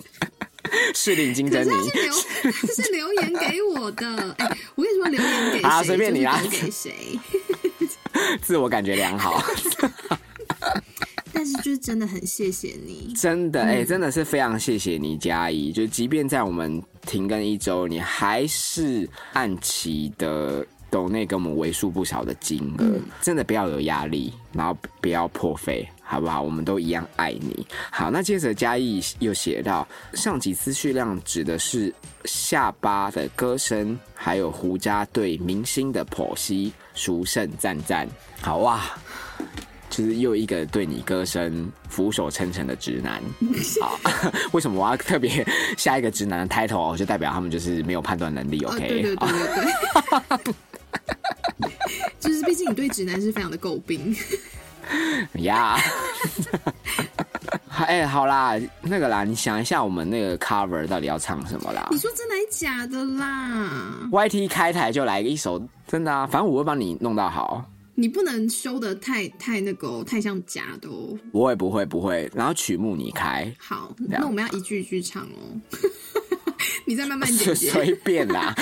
[0.94, 2.14] 是领金珍妮，这是留
[2.52, 7.20] 他是留言给我的，哎、我跟你说，留言给谁啊随便你啦就是给谁。
[8.42, 9.44] 自我感觉良好，
[11.32, 20.66] 但是就是真的很谢谢你，真的哎、真的是非常谢谢你嘉怡，就即便在我们停更一周，你还是按期的。
[20.92, 26.42] 抖内给我们为数不少的金额，真的不要有压力，然后不要破费，好不好？
[26.42, 27.68] 我们都一样爱你。
[27.92, 31.94] 好，那接着嘉义又写到，上集资讯量指的是
[32.26, 38.08] 下巴的歌声，还有胡渣对明星的剖析，殊胜赞赞。
[38.42, 38.82] 好哇，
[39.92, 43.22] 就是又一个对你歌声俯首称臣的直男。
[43.80, 44.00] 好，
[44.52, 45.46] 为什么我要特别
[45.78, 46.98] 下一个直男的 title？
[46.98, 48.64] 就代表他们就是没有判断能力。
[48.66, 50.54] 哦，OK，对对对对对，
[52.20, 54.16] 就是毕竟你对直男是非常的诟病，
[55.42, 55.78] 呀。
[57.88, 67.66] 哎、好啦，那个啦，你想一下，我们那个 cover 到底要唱什么啦你说真的还假的啦？？YT 开台就来一首，真的啊，反正我会帮你弄到好。
[67.96, 71.18] 你不能修的太太那个哦、太像假的哦。
[71.32, 72.30] 不会，不会，不会。
[72.34, 75.80] 然后曲目你开，好，那我们要一句一句唱哦。
[76.86, 77.70] 你再慢慢剪接。
[77.72, 78.54] 随便啦。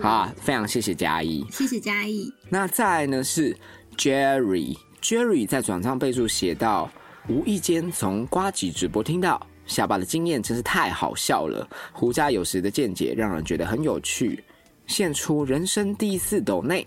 [0.00, 1.46] 好啊，非常谢谢嘉义。
[1.50, 2.32] 谢谢嘉义。
[2.48, 3.56] 那再来呢是
[3.96, 6.90] Jerry，Jerry 在转账备注写到，
[7.28, 14.42] 无意间从瓜吉直播听到下巴的经验真是太好笑了，胡家有时的见解让人觉得很有趣，
[14.86, 16.86] 献出人生第一次抖内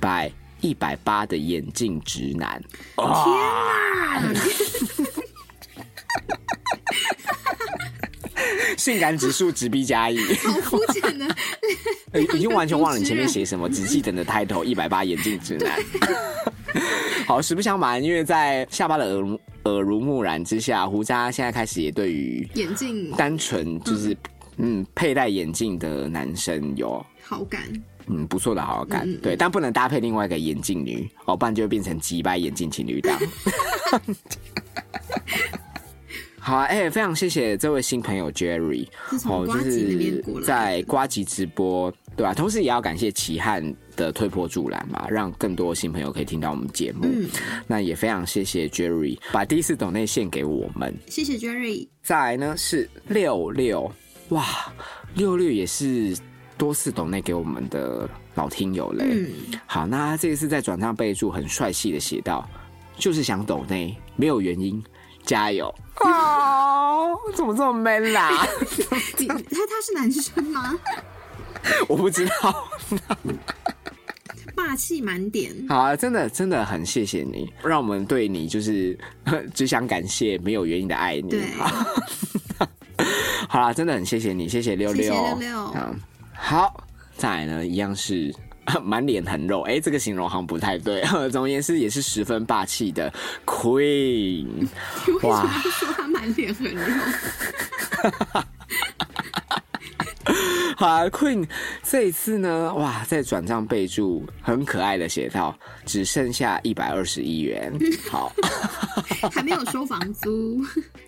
[0.00, 0.30] 百
[0.60, 2.62] 一百八的眼镜直男，
[2.96, 3.04] 天
[4.32, 4.32] 哪！
[8.76, 11.02] 性感指数直逼加一，好肤浅
[12.34, 15.78] 已经完全忘了你前面写什么， 只记得你的 title 一百八眼镜直男。
[17.26, 24.16] 好，实不相瞒，因为在下巴的耳濡耳濡目染之下，胡渣现在开始也对于眼镜单纯就是
[24.56, 27.62] 嗯佩戴眼镜的男生有好感。
[28.08, 33.16] 嗯不错的好感，嗯对，但不能搭配另外一个眼镜女，哦，不然就会变成击败眼镜情侣档。
[36.44, 38.88] 好啊，哎、非常谢谢这位新朋友 Jerry，
[39.28, 43.62] 哦，就是在瓜吉直播，对吧、同时也要感谢齐汉
[43.94, 47.06] 的推波助澜嘛，让更多新朋友可以听到我们节目。
[47.06, 47.30] 嗯
[47.68, 50.92] 那也非常谢谢 Jerry 把第一次抖内献给我们。
[51.06, 53.92] 谢谢 Jerry，再来呢是六六，
[54.30, 54.44] 哇，
[55.14, 56.18] 六六也是
[56.58, 59.04] 多次抖内给我们的老听友嘞。
[59.10, 59.30] 嗯，
[59.64, 62.50] 好，那他这一次在转账备注很帅气的写到，
[62.96, 64.82] 就是想抖内，没有原因，
[65.24, 65.72] 加油！
[66.00, 68.46] 哦， 怎么这么 man 啦？
[69.18, 70.78] 你他他是男生吗？
[71.88, 72.68] 我不知道。
[74.54, 78.96] 霸气满点，好啊，真的真的很谢谢你，让我们对你就是
[79.54, 81.30] 只想感谢没有原因的爱你。
[81.30, 81.42] 对
[83.48, 85.98] 好啦，真的很谢谢你，谢谢六谢谢六六六嗯，
[86.34, 86.84] 好，
[87.16, 88.32] 再来呢，一样是
[88.82, 91.02] 满脸横肉，哎、这个形容好像不太对。
[91.30, 93.12] 总而言之，也是十分霸气的
[93.44, 94.46] Queen。
[95.06, 96.82] 为什哇么要说他满脸横肉？
[100.76, 101.46] 好啦 Queen
[101.82, 107.72] 这一次呢，哇，在转账备注很可爱的写到只剩下一百二十一元。
[108.10, 108.32] 好，
[109.30, 110.60] 还没有收房租，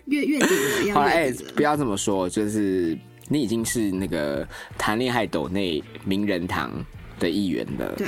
[0.05, 1.33] 月月底了，好了，要哎。
[1.55, 2.97] 不要这么说，就是
[3.27, 4.47] 你已经是那个
[4.77, 6.71] 谈恋爱斗内名人堂
[7.19, 7.93] 的一员了。
[7.97, 8.07] 对，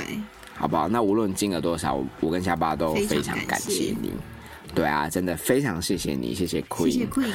[0.54, 0.88] 好不好？
[0.88, 4.12] 那无论金额多少，我跟下巴都非常感感谢谢你。
[4.74, 6.90] 对啊，真的非常谢谢你，谢谢 Queen。
[6.90, 7.32] 谢谢 Queen。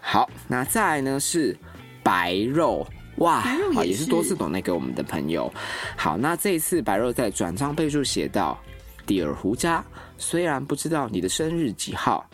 [0.00, 1.56] 好，那再来呢是
[2.02, 2.86] 白肉。
[3.18, 5.48] 哇，也好也是是多次懂那给我们的朋友。
[5.96, 8.58] 好，那这一次白肉在转账备注写到
[9.06, 9.84] ：“Dear 胡渣，
[10.18, 12.28] 虽然不知道你的生日几号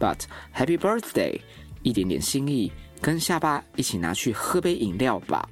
[0.00, 0.16] ，but
[0.56, 1.38] Happy Birthday，
[1.82, 2.72] 一点点心意，
[3.02, 5.46] 跟下巴一起拿去喝杯饮料吧。”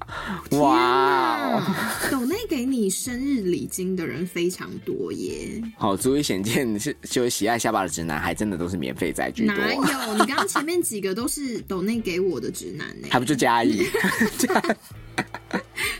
[0.53, 1.63] 哇哦，
[2.11, 9.57] 抖内给你生日礼金的人非常多耶，好，足以显见是就喜爱下巴的直男，还真的都是免费仔居多。
[9.57, 10.15] 哪有？
[10.15, 13.09] 你刚刚前面几个都是抖内给我的直男呢？
[13.11, 13.87] 还不就加一？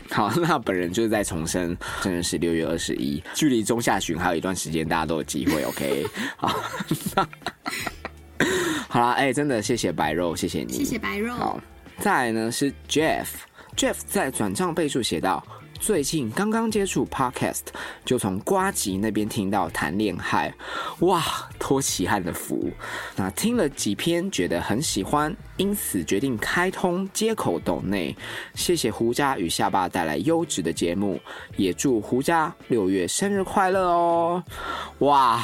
[0.09, 5.63] 好，那本人就是在重申，真的是六月二十一，距离中下旬还有一段时间，大家都有机会。
[5.63, 6.05] OK，
[6.37, 6.59] 好，
[7.15, 7.27] 那
[8.93, 11.33] 好啦，哎、真的谢谢白肉，谢谢你，谢谢白肉。
[11.33, 11.57] 好，
[11.99, 15.41] 再来呢是 Jeff，Jeff 在转账备注写到。
[15.79, 17.61] 最近刚刚接触 podcast，
[18.03, 20.53] 就从瓜吉那边听到谈恋爱，
[20.99, 21.23] 哇，
[21.57, 22.69] 托奇汉的福。
[23.15, 28.13] 那听了几篇，觉得很喜欢，因此决定开通接口抖内。
[28.55, 31.17] 谢谢胡渣与下巴带来优质的节目，
[31.55, 34.43] 也祝胡渣六月生日快乐哦！
[34.99, 35.41] 哇，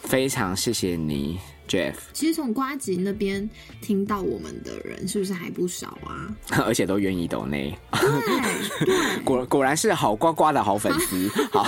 [0.00, 1.38] 非常谢谢你
[1.68, 1.94] ，Jeff。
[2.12, 3.48] 其实从瓜吉那边
[3.80, 6.34] 听到我们的人，是不是还不少啊？
[6.66, 11.28] 而且都愿意抖内，对对 果果然是好呱呱的好粉丝。
[11.52, 11.66] 好，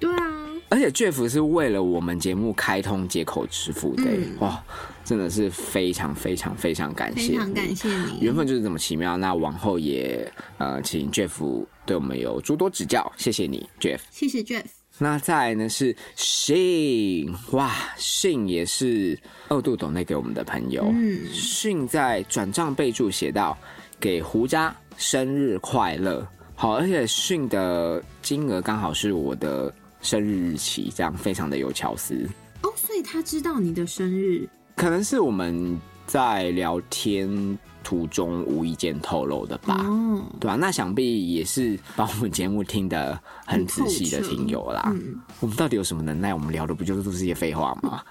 [0.00, 4.62] 对啊，而且 Jeff 是为了我们节目开通接口支付的，嗯哇，
[5.04, 7.74] 真的是非常非常非常感谢，非常感。
[7.76, 8.20] 谢你。
[8.20, 14.00] 缘分就是这么奇妙，那往后也呃，请 Jeff 对我们有诸多指教，谢谢你，Jeff。
[14.10, 14.64] 谢谢 Jeff。
[14.98, 19.18] 那再来呢是 Shin，哇，Shin 也是
[19.48, 20.90] 二度懂内给我们的朋友。
[20.92, 23.56] 嗯信在转账备注写到
[24.00, 26.26] ：“给胡渣生日快乐。”
[26.56, 29.72] 好，而且信的金额刚好是我的
[30.02, 32.28] 生日日期，这样非常的有巧思。
[32.62, 37.56] 哦，所以他知道你的生日，可能是我们在聊天
[37.88, 39.82] 途中无意间透露的吧。
[39.82, 44.82] 哦，对啊，那想必也是把我们节目听得很仔细的听友啦。
[44.92, 46.34] 嗯，我们到底有什么能耐？
[46.34, 48.02] 我们聊的不就是都是些废话吗？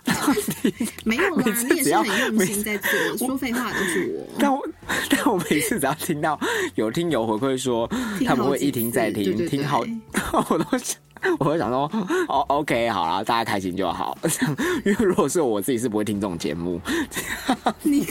[1.05, 4.28] 没有啦 每，次你也是只要很用心在做，说废话的都是我。
[4.39, 4.67] 但我
[5.11, 6.39] 但我每次只要听到
[6.73, 7.88] 有听友回馈说
[8.25, 9.84] 他们会一听再听，听好，
[10.49, 10.97] 我都想。
[11.39, 11.89] 我会想说，
[12.28, 14.15] 哦，OK，好啦，大家开心就好。
[14.86, 16.80] 因为如果是我，我自己是不会听这种节目。
[17.82, 18.05] 你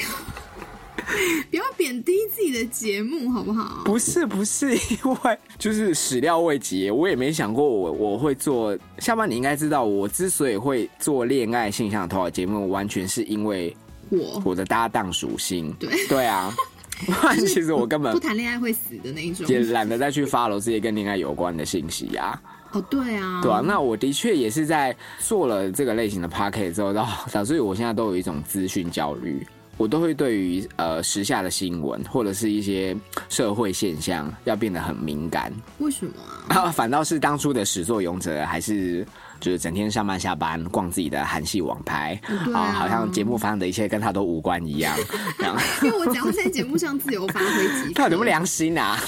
[1.51, 3.83] 不要贬低自己的节目好不好？
[3.85, 8.77] 不是不是， 因为就是始料未及，我也没想过我我会做。
[8.99, 13.75] 下班你应该知道，我之所以会做恋爱性向的投稿节目，完全是因为
[14.11, 15.73] 我我的搭档属性。
[15.79, 16.53] 对对啊，
[17.07, 19.47] 不然其实我根本不谈恋爱会死的那一种。
[19.47, 22.41] 也懒得再去 follow 这些跟恋爱有关的信息啊。
[22.73, 29.47] 哦，对啊，对啊，那我的确也是在做了这个类型的 p o c k e t 之后，导导致于我现在都有一种资讯焦虑。
[29.77, 32.97] 我都会对于呃时下的新闻或者是一些
[33.29, 36.13] 社会现象要变得很敏感，为什么
[36.49, 36.63] 啊？
[36.63, 39.07] 啊， 反倒是当初的始作俑者还是
[39.39, 44.97] 就是整天上班下班逛自己的韩系网拍对啊好像节目发生的一切跟他都无关一样，
[45.83, 47.93] 因为我只要在节目上自由发挥。
[47.95, 48.99] 他有什么良心啊？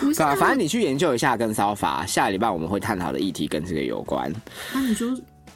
[0.00, 4.30] 不是对啊，反正你你去研究一下跟骚法，下礼拜我们会探讨的议题跟这个有关。
[4.72, 5.08] 啊，你说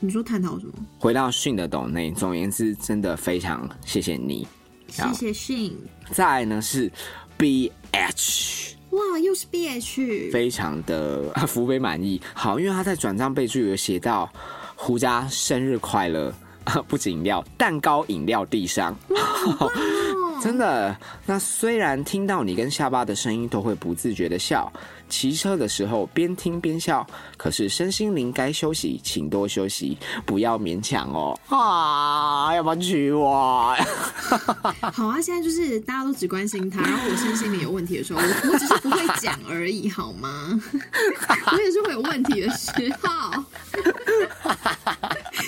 [0.05, 0.73] 你说探讨什么？
[0.99, 4.45] 回到训的抖内，总而言之，真的非常谢谢你。
[4.89, 5.79] 谢谢信。
[6.11, 6.91] 再来呢是
[7.37, 12.21] B H，哇，又是 B H，非常的 福杯满意。
[12.35, 14.29] 好，因为他在转账备注有写到
[14.75, 16.35] 胡家生日快乐，
[16.89, 18.97] 不止饮料，蛋糕饮料地上。
[20.43, 24.71] 真的，那虽然听到你跟下巴的声音都会不自觉的笑，
[25.13, 27.07] 骑车的时候边听边笑，
[27.37, 31.39] 可是身心灵该休息，请多休息，不要勉强哦。
[31.49, 33.77] 啊，要不要娶我？
[34.91, 40.59] 好啊，现在就是大家都只关心他，然后我身心灵有问题的时候，我我只是不会讲而已，好吗？
[41.53, 42.71] 我也是会有问题的时
[43.03, 43.45] 候。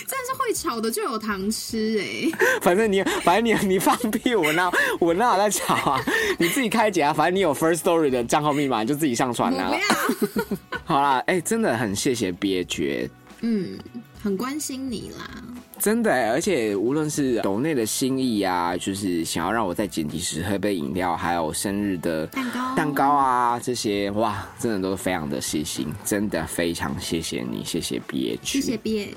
[0.07, 6.01] 真的是会吵的就有糖吃哎、反正你，反正你，你放屁，我那我那有在吵啊？
[6.39, 10.59] 你自己开解啊，反正你有 First Story 的账号密码，你就自己上传不要。
[10.85, 13.09] 好啦，哎、真的很谢谢憋绝，
[13.41, 13.79] 嗯，
[14.23, 15.31] 很关心你啦。
[15.79, 29.17] 真的欸，而且无论是抖内的心意啊，就是想要让我在剪辑时喝杯饮料，还有生日的蛋糕蛋糕啊这些，哇，真的都是非常的细心，真的非常谢谢你，谢谢 B H，谢谢 B H，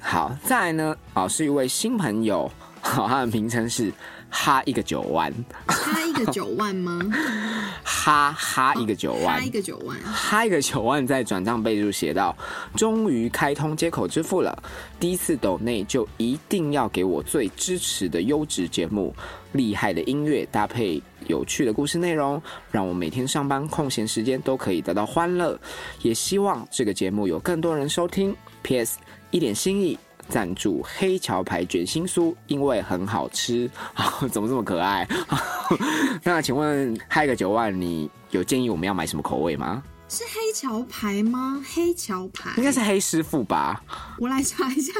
[0.00, 2.50] 好，再来呢，哦，是一位新朋友，
[2.82, 3.90] 好，他的名称是
[4.38, 5.32] 哈一个九万，
[5.66, 7.00] 哈一个九万吗？
[7.82, 12.36] 哈哈一个九万哈一，个九万，哈一个九万在转账备注写到：
[12.76, 14.62] 终于开通接口支付了，
[15.00, 19.12] 第一次抖内就一定要给我最支持的优质节目，
[19.52, 25.58] 厉害的音乐搭配有趣的故事内容，让我每天上班空闲时间都可以得到欢乐。
[26.02, 28.36] 也希望这个节目有更多人收听。
[28.62, 28.98] P.S.
[29.30, 29.98] 一点心意。
[30.28, 33.70] 赞助黑桥牌卷心酥，因为很好吃，
[34.30, 35.06] 怎么这么可爱？
[36.22, 39.82] 那请问嗨个九万，你有建议我们要买什么口味吗？
[40.08, 41.60] 是黑桥牌吗？
[41.74, 43.82] 黑桥牌应该是黑师傅吧？
[44.20, 44.92] 我来查一下，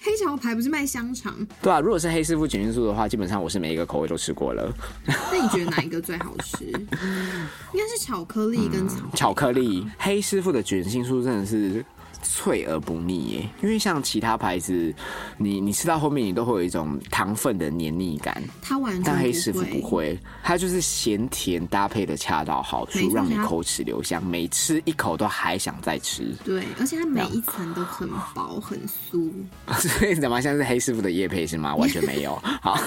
[0.00, 1.34] 黑桥牌不是卖香肠？
[1.60, 4.72] 对啊，如果是黑师傅卷心酥的话，基本上我是每一个口味都吃过了。
[5.06, 6.64] 那你觉得哪一个最好吃？
[7.74, 11.84] 应该是巧克力跟草、巧克力黑师傅的卷心酥真的是
[12.24, 14.92] 脆而不腻耶，因为像其他牌子，
[15.38, 19.52] 你你吃到后面你都会有一种糖分的黏腻感，它完全但黑师。
[19.54, 26.34] 傅不会，它就是咸甜搭配的恰到好处，让你口齿留香，每吃一口都还想再吃。
[26.44, 29.30] 对，而且它每一层都很薄很酥。
[29.78, 31.76] 所以怎么像是黑师傅的叶配是吗？
[31.76, 32.34] 完全没有。
[32.60, 32.74] 好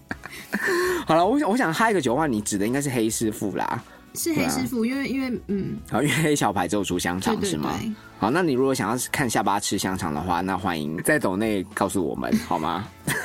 [1.06, 3.82] 好了，我想我想哈一个九万，你指的应该是黑师傅啦。
[4.14, 7.78] 是黑师傅，因为因为嗯，好，因为黑小牌只有出香肠是吗？
[8.18, 12.86] 好，那你如果想要看下巴吃香肠的话，那欢迎 在抖内告诉我们好吗？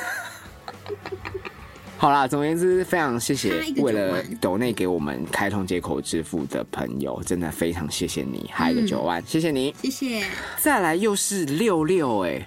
[1.98, 9.74] 好啦，总而言之，非常谢谢为了九万抖内给我们开通接口支付的朋友，真的非常谢谢你，还有九万，谢谢你。
[9.82, 10.22] 谢谢。
[10.60, 12.46] 再来又是六六哎，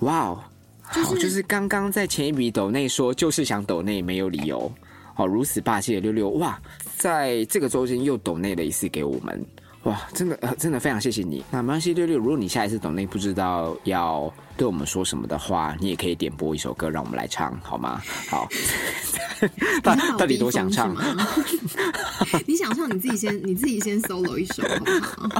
[0.00, 0.44] 哇哦，
[0.92, 4.70] 就是好，就是刚刚在前一笔抖内说就是想抖内没有理由，
[5.16, 6.60] 哦，如此霸气的六六哇，
[6.96, 9.44] 在这个周间又抖内了一次给我们，
[9.84, 11.44] 哇，真的呃真的非常谢谢你。
[11.50, 18.00] 那没关系，六六，如果你下一次抖内不知道要对我们说什么的话，你也可以点播一首歌让我们来唱好吗？
[18.28, 18.48] 好，
[19.82, 20.94] 到到底多想唱？
[20.94, 21.02] 吗
[22.46, 24.90] 你想唱你自己先，你自己先 solo 一首好不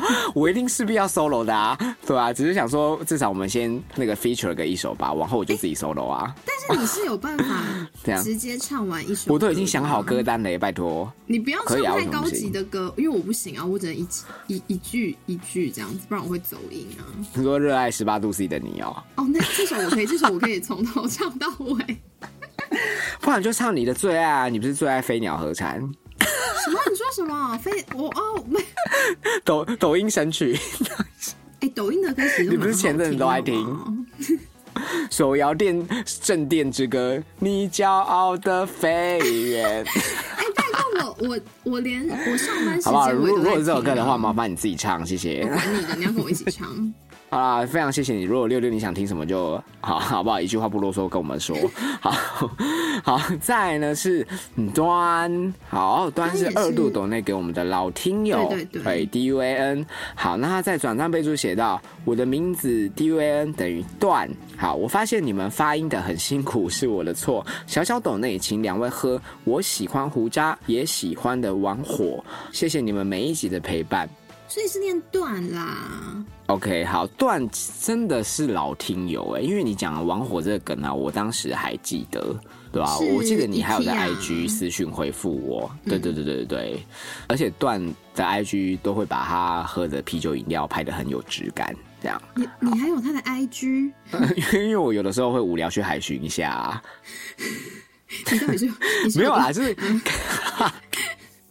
[0.01, 0.03] 好？
[0.35, 6.35] 我一定势必要 solo 的啊，对啊，只是想说至少我们先那个 feature 个一首吧，往后我就自己 solo 啊。
[6.45, 7.63] 但是你是有办法
[8.03, 11.11] 这样直接唱完一首，我都已经想好歌，单了耶，拜托。
[11.27, 14.07] 你不要唱太高级的歌，因为我不行啊，我只能一
[14.49, 17.03] 一一句一句这样子，不然我会走音啊。
[17.35, 21.99] 你说热爱十八度 C 的你哦，哦，那这首我可以，这首我可以从头唱到尾。
[23.21, 24.49] 不然就唱你的最爱啊！
[24.49, 25.79] 你不是最爱飞鸟和蝉？
[25.81, 26.81] 什么？
[26.91, 27.57] 你说什么？
[27.59, 28.61] 飞我哦 没。
[29.45, 30.59] 抖抖音神曲，
[31.61, 33.93] 哎、抖音的歌其实你不是前阵子都爱听好不好
[35.11, 35.87] 手摇电
[36.21, 39.19] 镇店之歌，你骄傲的飞
[39.51, 39.85] 远，
[40.37, 43.07] 哎、拜托我，我我连我上班时好不好？
[43.09, 45.49] 间我也都在如如果是这首歌的话，麻烦你自己唱，谢谢我。
[45.49, 46.93] 管你的，你要跟我一起唱。
[47.35, 48.23] 好啦，非常谢谢你。
[48.23, 50.41] 如果六六你想听什么就好，好不好？
[50.41, 51.57] 一句话不啰嗦，跟我们说。
[52.01, 52.13] 好
[53.03, 54.25] 好，再来呢是
[54.73, 59.87] 端，好端是二度抖内给我们的老听友，对对对 D U A N。
[60.15, 64.31] 好，那他在转账备注写到我的名字 D U A N 等于段。
[64.57, 67.45] 好，我发现你们发音的很辛苦，是我的错。
[67.67, 69.21] 小小抖内，请两位喝。
[69.43, 72.25] 我喜欢胡渣，也喜欢的玩火。
[72.53, 74.09] 谢谢你们每一集的陪伴。
[74.55, 76.25] 所以是念段啦。
[76.47, 77.45] OK，好，段
[77.83, 82.21] 真的是老听友哎，因为你讲了玩火这个梗啊，我当时还记得，
[82.71, 85.91] 对吧、是我记得你还有在 IG 私讯回复我，嗯。
[85.91, 86.47] 对对对对对。
[86.47, 86.87] 对，
[87.27, 93.91] 而且段的 IG 都会把他喝的啤酒饮料拍的很有质感，这样，你你还有他的 IG，
[94.55, 96.83] 因为我有的时候会无聊去海巡一下、啊，
[98.31, 98.67] 你到底是
[99.05, 99.77] 你是没有啦，就是。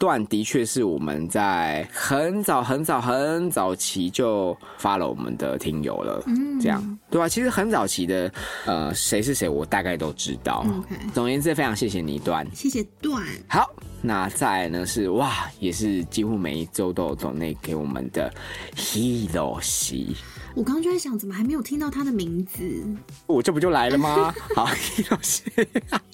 [0.04, 8.30] 段的确是我们在很早很早很早期就发了我们的听友了，嗯这样对吧、其实很早期的，
[8.66, 10.66] 呃，谁是谁我大概都知道。
[10.68, 12.46] OK 总而言之，非常谢谢你段。
[12.54, 18.30] 谢谢段，好，那再来呢是哇，也是几乎每一周都有懂内给我们的
[18.76, 20.18] Hero 西。
[20.54, 22.62] 我刚刚就在想，怎么还没有听到他的名字？
[23.26, 24.36] 我这不就来了吗？
[24.54, 25.44] 好，Hero 喜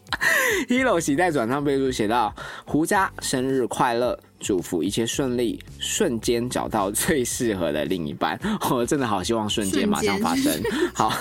[0.67, 2.33] Hero 喜在转账备注写到：
[2.65, 8.39] 胡渣生日快乐，祝福一切顺利，瞬间找到最适合的另一半。
[8.71, 10.51] 我真的好希望瞬间马上发生。
[10.93, 11.11] 好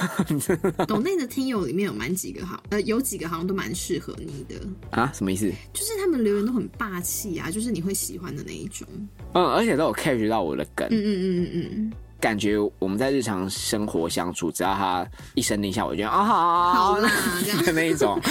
[0.88, 4.60] 懂内的听友里面有蛮几个好，呃，有几个好像都蛮适合你的，
[4.90, 5.50] 啊，什么意思？
[5.72, 8.86] 就是他们留言都很霸气啊，就是你会喜欢的那一种。
[9.34, 10.88] 嗯，而且都有 catch 到我的梗。
[10.90, 17.10] 嗯嗯嗯嗯嗯，感觉我们在日常生活相处，只要他一声令下，我就觉得啊好好啦，
[17.64, 18.20] 的 那一种。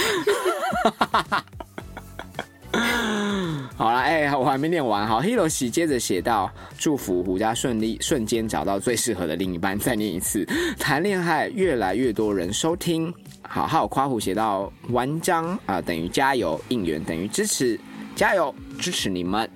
[3.76, 5.06] 好了，哎、我还没念完。
[5.06, 9.78] 好，Hiroshi 接着写到：祝福胡家顺利，瞬间找到最适合的另一半。
[9.78, 10.44] 再念一次，
[10.78, 13.14] 谈恋爱越来越多人收听。
[13.42, 17.78] 好，还有夸胡写到：玩章啊、等于加油，应援等于支持，
[18.14, 19.48] 加油，支持你们。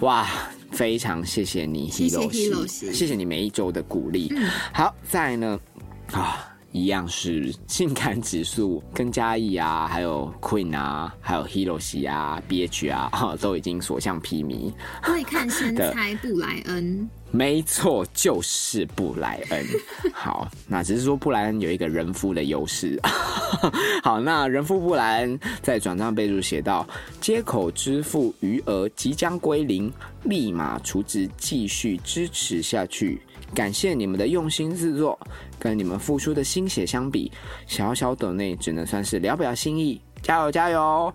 [0.00, 0.26] 哇，
[0.78, 2.28] 非常谢谢你谢谢
[2.92, 4.32] 谢谢你每一周的鼓励。
[4.72, 5.60] 好，再来呢，
[6.12, 6.54] 啊。
[6.70, 14.70] 一样是性感指数跟嘉义啊，还有 Queen 啊，还有 Hiroshi 啊、BH 啊，哈都已经所向披靡。
[15.02, 19.64] 会看身 材布莱恩，没错，就是布莱恩。
[20.14, 22.98] 好，那只是说布莱恩有一个人夫的优势。
[24.02, 26.86] 好，那人夫布莱恩在转账备注写到：
[27.20, 29.92] 接口支付余额即将归零，
[30.24, 33.20] 立马储值，继续支持下去。
[33.54, 35.18] 感谢你们的用心制作，
[35.58, 37.30] 跟你们付出的心血相比，
[37.66, 41.12] 小小抖内只能算是聊表心意，加油加油！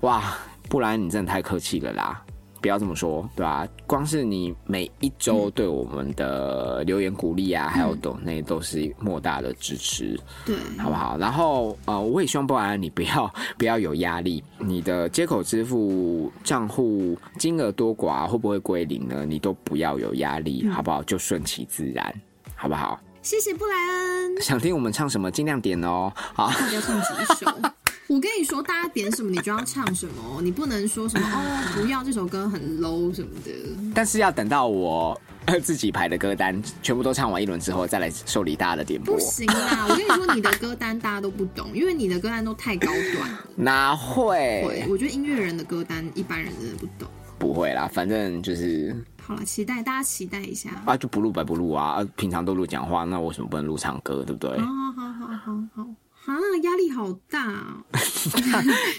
[0.00, 2.24] 哇，布莱恩你真的太客气了啦。
[2.60, 11.16] 不要这么说，对吧、光是你每一周对我们的留言鼓励啊，还有抖内都是莫大的支持，对，好不好？
[11.18, 19.24] 然后呃，我也希望不然你不要 不要有压力，你的接口支付账户金额多寡会不会归零呢？
[19.24, 21.02] 你都不要有压力，好不好？
[21.04, 22.12] 就顺其自然，
[22.54, 22.98] 好不好？
[23.22, 24.40] 谢谢布莱恩。
[24.40, 26.12] 想听我们唱什么，尽量点哦。
[26.34, 27.50] 好，要唱几首？
[28.08, 33.52] 我跟你说，大家点什么你就要唱什么哦，你不能说什么 哦，不要这首歌很 low 什么的。
[33.94, 39.20] 但是要等到我呃自己排的歌单全部都唱完一轮之后，再来受理大家的点播不。
[39.20, 39.86] 行啦！
[39.90, 43.38] 我跟你说，你的歌单大家都不懂，因为你的歌单都太高端了。
[43.54, 44.64] 哪会？
[44.66, 47.06] 会，我觉得音乐人的歌单一般人真的不懂。
[47.38, 50.70] 不会啦，反正就是好了，期待大家期待一下。
[50.86, 54.58] 啊，就不录白不录啊，啊平常都录讲话，那为什么不能录唱歌，对不对？
[54.58, 55.86] 好好好好好好，
[56.34, 57.84] 啊，压力好大哦。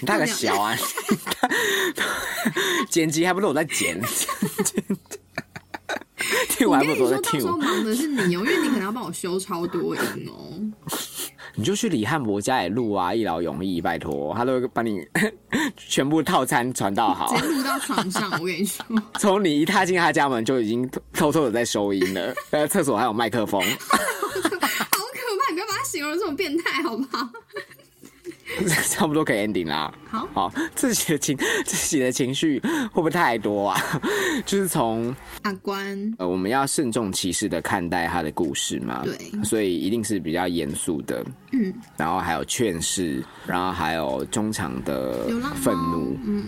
[0.06, 0.76] 大个小啊，
[2.90, 4.00] 剪辑还不是我在剪，
[6.50, 10.60] 听我完还不是我在听时候忙的是你哦，因为你可能要帮我修超多音哦。
[11.56, 15.00] 你就去李汉博家里录啊，一劳永逸，拜托，他都会把你
[15.76, 17.42] 全部套餐传到好直。
[17.42, 18.84] 接录到床上，我跟你说，
[19.18, 22.32] 从你一踏进他家门，就已经偷偷的在收音了。
[22.50, 23.62] 呃，厕所还有麦克风，
[25.84, 27.28] 形容这种变态，好不好？
[28.88, 29.92] 差不多可以 ending 啦。
[30.08, 33.80] 好，好，自己的情 自己的情绪会不会太多啊？
[34.44, 39.16] 就是从阿关，呃，我们要慎重其事的看待他的故事嘛，对。
[39.44, 45.28] 所以一定是比较严肃的，嗯，然后还有劝世，然后还有中场的
[45.62, 46.44] 愤怒，嗯，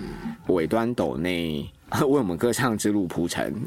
[0.49, 1.69] 尾端斗内
[2.01, 3.52] 为我们歌唱之路铺陈。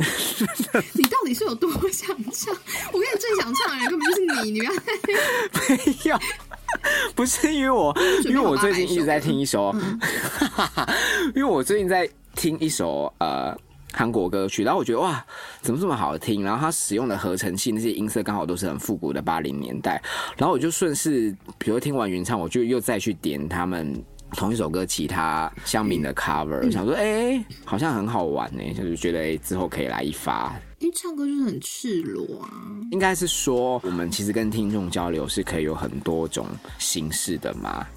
[0.93, 2.55] 你到底是有多想唱？
[2.91, 6.19] 我跟你最想唱的人根本就是你，你不要没有，
[7.15, 7.95] 不是因为我，
[8.25, 9.99] 因为我最近一直在听一首，嗯
[11.35, 13.57] 因为我最近在听一首呃
[13.93, 15.25] 韩国歌曲，然后我觉得哇，
[15.61, 16.43] 怎么这么好听？
[16.43, 20.01] 然后它使用的合成器那些音色刚好都是很复古的八零年代，
[20.37, 24.03] 然后我就顺势，比如听完原唱，我就又再去点他们。
[24.35, 30.53] 同一首歌，其他乡民的 cover，、想说，哎、好像很好玩呢、就是觉得，哎、之后可以来一发。
[30.79, 32.49] 因为唱歌就是很赤裸啊。
[32.91, 36.45] 应该是说，我们其实跟听众交流是可以有很多种
[36.77, 37.87] 形式的嘛。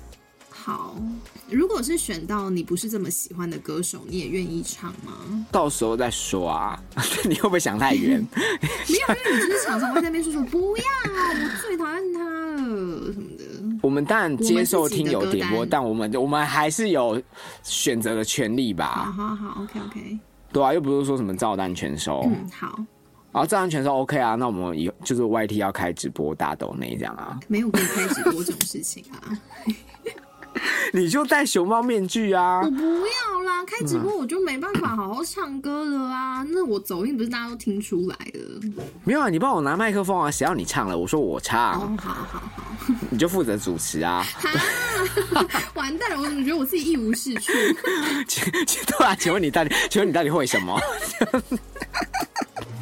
[0.50, 0.96] 好，
[1.50, 5.46] 如果是选到你不是这么喜欢的歌手，你也愿意唱吗？
[5.50, 6.78] 到时候再说啊，
[7.24, 8.20] 你会不会想太远？
[8.32, 13.37] 没有，因为你就是常常会在那边说说不要，我最讨厌他了什么的。
[13.82, 17.20] 我们当然接受听友点播，但我们我们还是有
[17.62, 19.12] 选择的权利吧？
[19.16, 20.18] 好好好，OK OK，
[20.52, 22.22] 对啊，又不是说什么照单全收。
[22.26, 22.78] 嗯，好，
[23.32, 29.38] 啊照单全收 OK 啊，那我们以后就是 YT 要开直播大抖内这样啊，没有可以开直播这种事情啊。
[30.92, 32.70] 你就戴熊猫面具啊我。
[32.70, 36.44] 不要啦，开直播我就没办法好好唱歌了啊。
[36.48, 38.60] 那我走音不是大家都听出来了？
[39.04, 40.96] 没有啊，你帮我拿麦克风啊，谁要你唱了？
[40.96, 42.42] 我说我唱，哦，好好好，
[43.10, 44.24] 你就负责主持啊。
[44.34, 44.50] 哈，
[45.74, 47.52] 完蛋了，我怎么觉得我自己一无是处？
[48.26, 50.78] 请请对啊，请问你到底，请问你到底会什么？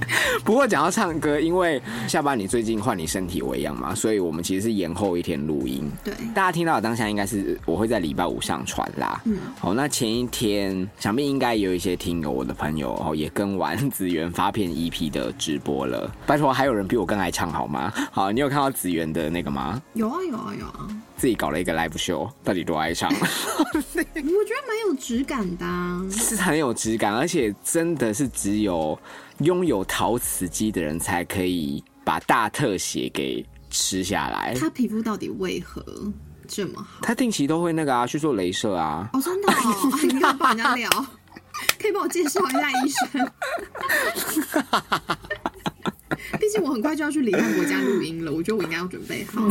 [0.44, 5.90] 不过讲到唱歌，因为下班你最近换你身体为恙嘛，所以我们其实是延后一天录音。
[6.04, 9.20] 对，大家听到的当下应该是我会在礼拜五上传啦。
[9.24, 16.10] 嗯，好，那前一天想必应该有一些听友，我的朋友哦也跟完子源发片 EP 的直播了。
[16.26, 17.92] 拜托，还有人比我更爱唱好吗？
[18.12, 19.80] 好，你有看到子源的那个吗？
[19.94, 23.10] 有啊有啊有啊，自己搞了一个 live show，到底多爱唱？
[23.16, 26.02] 我觉得蛮有质感的、啊。
[26.10, 28.98] 是很有质感，而且真的是只有
[29.40, 34.54] 拥有陶瓷机的人才可以把大特写给吃下来。
[34.58, 35.84] 他皮肤到底为何
[36.48, 37.00] 这么好？
[37.02, 39.08] 他定期都会那个啊，去做镭射啊。
[39.12, 40.88] 哦，真的哦，哎你要帮人家聊，
[41.78, 43.30] 可以帮我介绍一下医生。
[46.40, 49.46] 毕竟我很快就要去李汉国家录音了，我觉得我应该要准备好。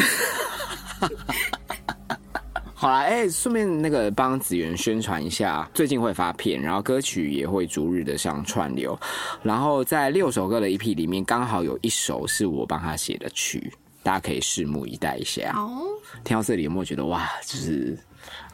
[2.78, 9.00] 好啦，哎、顺便那个帮子源宣传一下，最近会发片，然后歌曲也会逐日的上串流，
[9.42, 13.72] 然后在六首歌的 EP 里面，刚好有一首是我帮他写的曲，
[14.04, 15.54] 大家可以拭目以待一下。
[15.54, 15.84] 好哦，
[16.26, 17.98] 听到这里有没有觉得哇，就是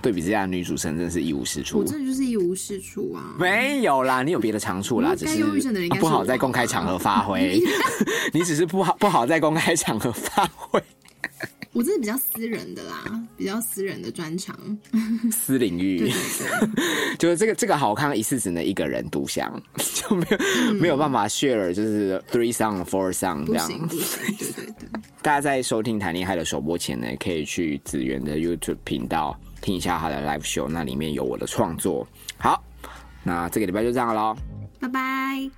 [0.03, 1.83] 对比之下，女主持人真的是一无是处我？
[1.83, 3.33] 真的就是一无是处啊。
[3.39, 7.59] 没有啦，你有别的长处啦，只是是 不好在公开场合发挥。
[8.31, 10.79] 你只是不好不好在公开场合发挥
[11.73, 14.53] 我真的比较私人的啦，比较私人的专长。
[15.31, 16.09] 私领域对。
[16.09, 19.61] 对对， 就是这个这个好看一次只能一个人独享，
[19.95, 23.67] 就没有、没有办法 share，就是 three song four song 这样。
[23.87, 24.89] 对对对。
[25.21, 32.05] 大家在收听谈恋爱的首播前呢，可以去子源的 YouTube 频道听一下他的 live show，那里面有我的创作。
[32.37, 32.61] 好，
[33.23, 34.35] 那这个礼拜就这样喽。
[34.79, 35.49] 拜拜。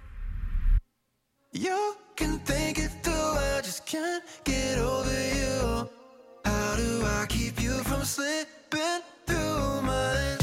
[1.54, 5.88] You can think it through, I just can't get over you.
[6.46, 10.43] How do I keep you from slipping through my